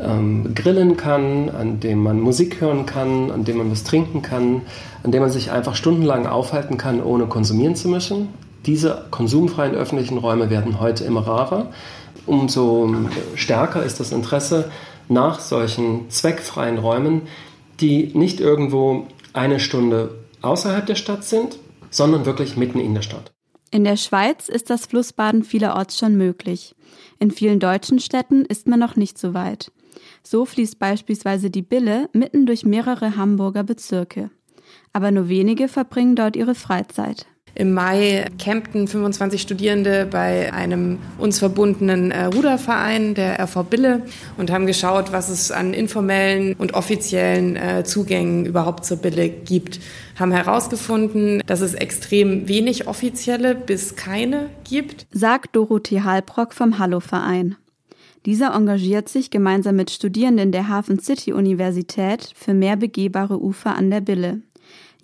ähm, 0.00 0.56
grillen 0.56 0.96
kann, 0.96 1.50
an 1.50 1.78
dem 1.78 2.02
man 2.02 2.20
Musik 2.20 2.60
hören 2.60 2.84
kann, 2.84 3.30
an 3.30 3.44
dem 3.44 3.58
man 3.58 3.70
was 3.70 3.84
trinken 3.84 4.22
kann, 4.22 4.62
an 5.04 5.12
dem 5.12 5.22
man 5.22 5.30
sich 5.30 5.52
einfach 5.52 5.76
stundenlang 5.76 6.26
aufhalten 6.26 6.78
kann, 6.78 7.00
ohne 7.00 7.26
konsumieren 7.26 7.76
zu 7.76 7.88
müssen. 7.88 8.28
Diese 8.66 9.06
konsumfreien 9.10 9.74
öffentlichen 9.74 10.18
Räume 10.18 10.48
werden 10.48 10.80
heute 10.80 11.04
immer 11.04 11.26
rarer. 11.26 11.70
Umso 12.26 12.94
stärker 13.34 13.82
ist 13.82 14.00
das 14.00 14.12
Interesse 14.12 14.70
nach 15.08 15.40
solchen 15.40 16.08
zweckfreien 16.10 16.78
Räumen, 16.78 17.22
die 17.80 18.10
nicht 18.14 18.40
irgendwo 18.40 19.06
eine 19.32 19.60
Stunde 19.60 20.14
außerhalb 20.40 20.86
der 20.86 20.94
Stadt 20.94 21.24
sind, 21.24 21.58
sondern 21.90 22.24
wirklich 22.24 22.56
mitten 22.56 22.80
in 22.80 22.94
der 22.94 23.02
Stadt. 23.02 23.32
In 23.70 23.84
der 23.84 23.96
Schweiz 23.96 24.48
ist 24.48 24.70
das 24.70 24.86
Flussbaden 24.86 25.42
vielerorts 25.42 25.98
schon 25.98 26.16
möglich. 26.16 26.74
In 27.18 27.30
vielen 27.30 27.60
deutschen 27.60 27.98
Städten 27.98 28.44
ist 28.44 28.68
man 28.68 28.78
noch 28.78 28.96
nicht 28.96 29.18
so 29.18 29.34
weit. 29.34 29.72
So 30.22 30.44
fließt 30.44 30.78
beispielsweise 30.78 31.50
die 31.50 31.62
Bille 31.62 32.08
mitten 32.12 32.46
durch 32.46 32.64
mehrere 32.64 33.16
Hamburger 33.16 33.64
Bezirke. 33.64 34.30
Aber 34.92 35.10
nur 35.10 35.28
wenige 35.28 35.68
verbringen 35.68 36.16
dort 36.16 36.36
ihre 36.36 36.54
Freizeit. 36.54 37.26
Im 37.56 37.72
Mai 37.72 38.26
campten 38.38 38.88
25 38.88 39.40
Studierende 39.40 40.06
bei 40.10 40.52
einem 40.52 40.98
uns 41.18 41.38
verbundenen 41.38 42.10
äh, 42.10 42.24
Ruderverein, 42.24 43.14
der 43.14 43.38
RV 43.40 43.64
Bille, 43.64 44.02
und 44.36 44.50
haben 44.50 44.66
geschaut, 44.66 45.12
was 45.12 45.28
es 45.28 45.52
an 45.52 45.72
informellen 45.72 46.54
und 46.54 46.74
offiziellen 46.74 47.54
äh, 47.54 47.84
Zugängen 47.84 48.44
überhaupt 48.44 48.84
zur 48.84 48.96
Bille 48.96 49.28
gibt. 49.28 49.78
Haben 50.18 50.32
herausgefunden, 50.32 51.42
dass 51.46 51.60
es 51.60 51.74
extrem 51.74 52.48
wenig 52.48 52.88
offizielle 52.88 53.54
bis 53.54 53.94
keine 53.94 54.50
gibt. 54.64 55.06
Sagt 55.12 55.54
Dorothee 55.54 56.00
Halbrock 56.00 56.54
vom 56.54 56.80
Hallo-Verein. 56.80 57.56
Dieser 58.26 58.54
engagiert 58.54 59.08
sich 59.08 59.30
gemeinsam 59.30 59.76
mit 59.76 59.90
Studierenden 59.90 60.50
der 60.50 60.68
Hafen 60.68 60.98
City 60.98 61.32
Universität 61.32 62.32
für 62.34 62.54
mehr 62.54 62.76
begehbare 62.76 63.40
Ufer 63.40 63.76
an 63.76 63.90
der 63.90 64.00
Bille. 64.00 64.40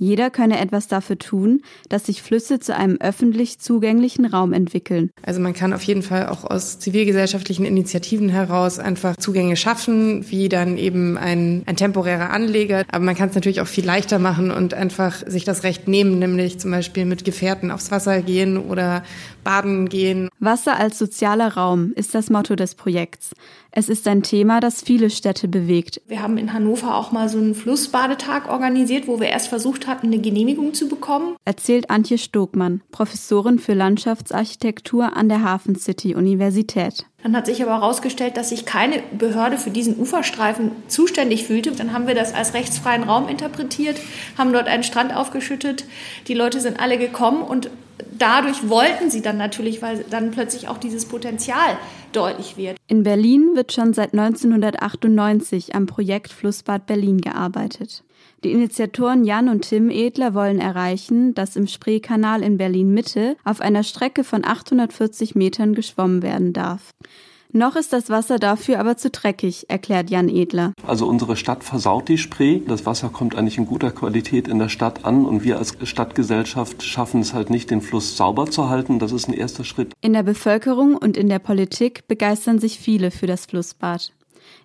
Jeder 0.01 0.31
könne 0.31 0.59
etwas 0.59 0.89
dafür 0.89 1.19
tun, 1.19 1.61
dass 1.91 2.07
sich 2.07 2.23
Flüsse 2.23 2.59
zu 2.59 2.75
einem 2.75 2.97
öffentlich 3.01 3.59
zugänglichen 3.59 4.25
Raum 4.25 4.55
entwickeln. 4.55 5.11
Also 5.23 5.41
man 5.41 5.53
kann 5.53 5.75
auf 5.75 5.83
jeden 5.83 6.03
Fall 6.03 6.29
auch 6.29 6.45
aus 6.45 6.79
zivilgesellschaftlichen 6.79 7.67
Initiativen 7.67 8.31
heraus 8.31 8.79
einfach 8.79 9.17
Zugänge 9.19 9.57
schaffen, 9.57 10.25
wie 10.31 10.49
dann 10.49 10.79
eben 10.79 11.19
ein, 11.19 11.65
ein 11.67 11.77
temporärer 11.77 12.31
Anleger. 12.31 12.85
Aber 12.91 13.05
man 13.05 13.15
kann 13.15 13.29
es 13.29 13.35
natürlich 13.35 13.61
auch 13.61 13.67
viel 13.67 13.85
leichter 13.85 14.19
machen 14.19 14.51
und 14.51 14.73
einfach 14.73 15.23
sich 15.27 15.45
das 15.45 15.65
Recht 15.65 15.87
nehmen, 15.87 16.19
nämlich 16.19 16.59
zum 16.59 16.71
Beispiel 16.71 17.05
mit 17.05 17.27
Gefährten 17.27 17.71
aufs 17.71 17.91
Wasser 17.91 18.23
gehen 18.23 18.57
oder 18.57 19.03
baden 19.45 19.91
gehen. 19.91 20.31
Wasser 20.39 20.79
als 20.79 20.99
sozialer 20.99 21.55
Raum 21.55 21.93
ist 21.95 22.15
das 22.15 22.31
Motto 22.31 22.57
des 22.57 22.75
Projekts. 22.75 23.33
Es 23.73 23.89
ist 23.89 24.09
ein 24.09 24.23
Thema, 24.23 24.59
das 24.61 24.83
viele 24.83 25.11
Städte 25.11 25.47
bewegt. 25.47 26.01
Wir 26.09 26.23
haben 26.23 26.39
in 26.39 26.53
Hannover 26.53 26.97
auch 26.97 27.13
mal 27.13 27.29
so 27.29 27.39
einen 27.39 27.55
Flussbadetag 27.55 28.49
organisiert, 28.49 29.07
wo 29.07 29.21
wir 29.21 29.29
erst 29.29 29.47
versucht 29.47 29.87
hatten, 29.90 30.07
eine 30.07 30.18
Genehmigung 30.18 30.72
zu 30.72 30.88
bekommen. 30.88 31.37
Erzählt 31.44 31.90
Antje 31.90 32.16
Stogmann, 32.16 32.81
Professorin 32.90 33.59
für 33.59 33.74
Landschaftsarchitektur 33.74 35.16
an 35.16 35.29
der 35.29 35.44
Hafen 35.44 35.76
City 35.76 36.14
Universität. 36.14 37.05
Dann 37.22 37.37
hat 37.37 37.46
sich 37.46 37.62
aber 37.62 37.72
herausgestellt, 37.72 38.38
dass 38.38 38.48
sich 38.48 38.64
keine 38.64 39.03
Behörde 39.18 39.59
für 39.59 39.70
diesen 39.70 39.98
Uferstreifen 39.98 40.70
zuständig 40.88 41.44
fühlte. 41.44 41.72
Dann 41.72 41.92
haben 41.92 42.07
wir 42.07 42.14
das 42.14 42.33
als 42.33 42.55
rechtsfreien 42.55 43.03
Raum 43.03 43.29
interpretiert, 43.29 44.00
haben 44.38 44.55
dort 44.55 44.68
einen 44.68 44.85
Strand 44.85 45.14
aufgeschüttet. 45.14 45.85
Die 46.29 46.35
Leute 46.35 46.61
sind 46.61 46.81
alle 46.81 46.96
gekommen 46.96 47.42
und 47.42 47.68
dadurch 48.16 48.68
wollten 48.68 49.11
sie 49.11 49.20
dann 49.20 49.37
natürlich, 49.37 49.83
weil 49.83 50.05
dann 50.09 50.31
plötzlich 50.31 50.68
auch 50.68 50.79
dieses 50.79 51.07
Potenzial 51.07 51.76
deutlich 52.12 52.57
wird. 52.57 52.76
In 52.88 53.03
Berlin 53.03 53.50
wird 53.55 53.72
schon 53.72 53.92
seit 53.92 54.12
1998 54.12 55.74
am 55.74 55.87
Projekt 55.87 56.33
Flussbad 56.33 56.87
Berlin 56.87 57.20
gearbeitet. 57.20 58.03
Die 58.42 58.53
Initiatoren 58.53 59.24
Jan 59.24 59.50
und 59.50 59.68
Tim 59.68 59.90
Edler 59.90 60.33
wollen 60.33 60.61
erreichen, 60.61 61.35
dass 61.35 61.57
im 61.57 61.66
Spreekanal 61.66 62.42
in 62.42 62.57
Berlin 62.57 62.94
Mitte 62.94 63.37
auf 63.44 63.61
einer 63.61 63.83
Strecke 63.83 64.24
von 64.24 64.46
840 64.46 65.35
Metern 65.35 65.74
geschwommen 65.74 66.22
werden 66.22 66.55
darf. 66.55 66.94
Noch 67.53 67.76
ist 67.76 67.92
das 67.92 68.09
Wasser 68.09 68.38
dafür 68.38 68.79
aber 68.79 68.96
zu 68.96 69.11
dreckig, 69.11 69.68
erklärt 69.68 70.09
Jan 70.09 70.29
Edler. 70.29 70.72
Also 70.87 71.07
unsere 71.07 71.37
Stadt 71.37 71.64
versaut 71.64 72.09
die 72.09 72.16
Spree. 72.16 72.61
Das 72.66 72.87
Wasser 72.87 73.11
kommt 73.11 73.35
eigentlich 73.35 73.59
in 73.59 73.66
guter 73.66 73.90
Qualität 73.90 74.48
in 74.48 74.59
der 74.59 74.68
Stadt 74.68 75.05
an 75.05 75.26
und 75.26 75.42
wir 75.42 75.59
als 75.59 75.76
Stadtgesellschaft 75.83 76.83
schaffen 76.83 77.20
es 77.20 77.35
halt 77.35 77.50
nicht, 77.50 77.70
den 77.70 77.83
Fluss 77.83 78.16
sauber 78.16 78.46
zu 78.46 78.70
halten. 78.70 79.00
Das 79.00 79.12
ist 79.12 79.29
ein 79.29 79.35
erster 79.35 79.64
Schritt. 79.64 79.92
In 80.00 80.12
der 80.12 80.22
Bevölkerung 80.22 80.96
und 80.96 81.16
in 81.16 81.29
der 81.29 81.40
Politik 81.40 82.07
begeistern 82.07 82.59
sich 82.59 82.79
viele 82.79 83.11
für 83.11 83.26
das 83.26 83.46
Flussbad. 83.46 84.12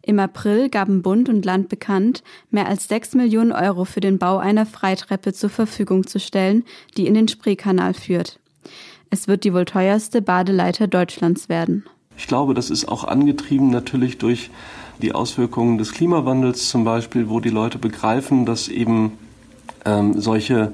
Im 0.07 0.19
April 0.19 0.69
gaben 0.69 1.01
Bund 1.01 1.29
und 1.29 1.45
Land 1.45 1.67
bekannt, 1.67 2.21
mehr 2.51 2.67
als 2.67 2.87
6 2.87 3.15
Millionen 3.15 3.51
Euro 3.51 3.85
für 3.85 4.01
den 4.01 4.19
Bau 4.19 4.37
einer 4.37 4.67
Freitreppe 4.67 5.33
zur 5.33 5.49
Verfügung 5.49 6.05
zu 6.05 6.19
stellen, 6.19 6.63
die 6.95 7.07
in 7.07 7.15
den 7.15 7.27
Spreekanal 7.27 7.95
führt. 7.95 8.39
Es 9.09 9.27
wird 9.27 9.43
die 9.43 9.53
wohl 9.53 9.65
teuerste 9.65 10.21
Badeleiter 10.21 10.85
Deutschlands 10.85 11.49
werden. 11.49 11.85
Ich 12.17 12.27
glaube, 12.27 12.53
das 12.53 12.69
ist 12.69 12.87
auch 12.87 13.03
angetrieben 13.03 13.71
natürlich 13.71 14.19
durch 14.19 14.51
die 15.01 15.13
Auswirkungen 15.13 15.79
des 15.79 15.91
Klimawandels 15.91 16.69
zum 16.69 16.83
Beispiel, 16.83 17.27
wo 17.27 17.39
die 17.39 17.49
Leute 17.49 17.79
begreifen, 17.79 18.45
dass 18.45 18.67
eben 18.67 19.13
ähm, 19.85 20.21
solche, 20.21 20.71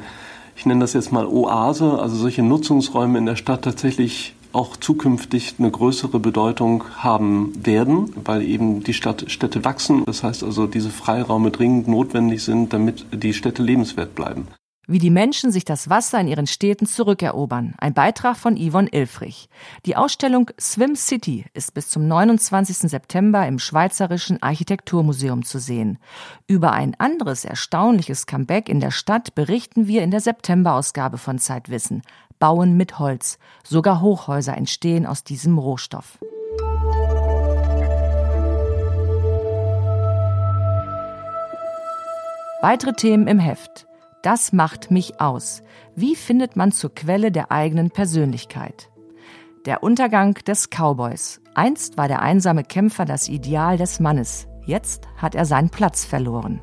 ich 0.57 0.65
nenne 0.65 0.81
das 0.81 0.91
jetzt 0.91 1.13
mal 1.13 1.25
Oase, 1.25 1.99
also 1.99 2.17
solche 2.17 2.43
Nutzungsräume 2.43 3.17
in 3.17 3.25
der 3.25 3.37
Stadt 3.37 3.63
tatsächlich 3.63 4.35
auch 4.53 4.77
zukünftig 4.77 5.55
eine 5.59 5.71
größere 5.71 6.19
Bedeutung 6.19 6.83
haben 6.97 7.53
werden, 7.65 8.13
weil 8.23 8.41
eben 8.43 8.83
die 8.83 8.93
Stadt, 8.93 9.25
Städte 9.31 9.63
wachsen. 9.65 10.03
Das 10.05 10.23
heißt 10.23 10.43
also, 10.43 10.67
diese 10.67 10.89
Freiraume 10.89 11.51
dringend 11.51 11.87
notwendig 11.87 12.43
sind, 12.43 12.73
damit 12.73 13.05
die 13.11 13.33
Städte 13.33 13.63
lebenswert 13.63 14.15
bleiben 14.15 14.47
wie 14.91 14.99
die 14.99 15.09
Menschen 15.09 15.51
sich 15.51 15.63
das 15.63 15.89
Wasser 15.89 16.19
in 16.19 16.27
ihren 16.27 16.47
Städten 16.47 16.85
zurückerobern. 16.85 17.73
Ein 17.77 17.93
Beitrag 17.93 18.35
von 18.35 18.57
Yvonne 18.57 18.89
Ilfrich. 18.91 19.47
Die 19.85 19.95
Ausstellung 19.95 20.49
Swim 20.59 20.95
City 20.95 21.45
ist 21.53 21.73
bis 21.73 21.87
zum 21.89 22.07
29. 22.07 22.89
September 22.89 23.47
im 23.47 23.57
Schweizerischen 23.57 24.43
Architekturmuseum 24.43 25.43
zu 25.43 25.59
sehen. 25.59 25.97
Über 26.47 26.73
ein 26.73 26.95
anderes 26.99 27.45
erstaunliches 27.45 28.25
Comeback 28.25 28.67
in 28.67 28.79
der 28.79 28.91
Stadt 28.91 29.33
berichten 29.33 29.87
wir 29.87 30.03
in 30.03 30.11
der 30.11 30.19
September-Ausgabe 30.19 31.17
von 31.17 31.39
Zeitwissen. 31.39 32.01
Bauen 32.39 32.75
mit 32.75 32.99
Holz. 32.99 33.37
Sogar 33.63 34.01
Hochhäuser 34.01 34.57
entstehen 34.57 35.05
aus 35.05 35.23
diesem 35.23 35.57
Rohstoff. 35.57 36.17
Weitere 42.61 42.93
Themen 42.93 43.27
im 43.27 43.39
Heft. 43.39 43.87
Das 44.21 44.53
macht 44.53 44.91
mich 44.91 45.19
aus. 45.19 45.63
Wie 45.95 46.15
findet 46.15 46.55
man 46.55 46.71
zur 46.71 46.93
Quelle 46.93 47.31
der 47.31 47.51
eigenen 47.51 47.89
Persönlichkeit? 47.89 48.89
Der 49.65 49.83
Untergang 49.83 50.35
des 50.35 50.69
Cowboys. 50.69 51.41
Einst 51.55 51.97
war 51.97 52.07
der 52.07 52.21
einsame 52.21 52.63
Kämpfer 52.63 53.05
das 53.05 53.29
Ideal 53.29 53.77
des 53.77 53.99
Mannes. 53.99 54.47
Jetzt 54.65 55.07
hat 55.17 55.33
er 55.33 55.45
seinen 55.45 55.69
Platz 55.69 56.05
verloren. 56.05 56.61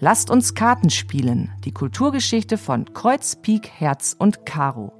Lasst 0.00 0.30
uns 0.30 0.54
Karten 0.54 0.90
spielen. 0.90 1.50
Die 1.64 1.72
Kulturgeschichte 1.72 2.58
von 2.58 2.92
Kreuz, 2.92 3.36
Pik, 3.36 3.70
Herz 3.70 4.14
und 4.18 4.44
Karo. 4.44 4.92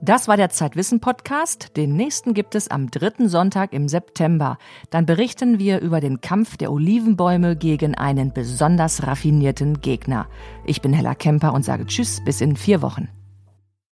Das 0.00 0.28
war 0.28 0.36
der 0.36 0.50
Zeitwissen 0.50 1.00
Podcast. 1.00 1.76
Den 1.76 1.94
nächsten 1.94 2.34
gibt 2.34 2.54
es 2.54 2.68
am 2.68 2.90
dritten 2.90 3.28
Sonntag 3.28 3.72
im 3.72 3.88
September. 3.88 4.58
Dann 4.90 5.06
berichten 5.06 5.58
wir 5.58 5.80
über 5.80 6.00
den 6.00 6.20
Kampf 6.20 6.56
der 6.56 6.72
Olivenbäume 6.72 7.56
gegen 7.56 7.94
einen 7.94 8.32
besonders 8.32 9.06
raffinierten 9.06 9.80
Gegner. 9.80 10.26
Ich 10.64 10.82
bin 10.82 10.92
Hella 10.92 11.14
Kemper 11.14 11.52
und 11.54 11.64
sage 11.64 11.86
Tschüss 11.86 12.20
bis 12.24 12.40
in 12.40 12.56
vier 12.56 12.82
Wochen. 12.82 13.08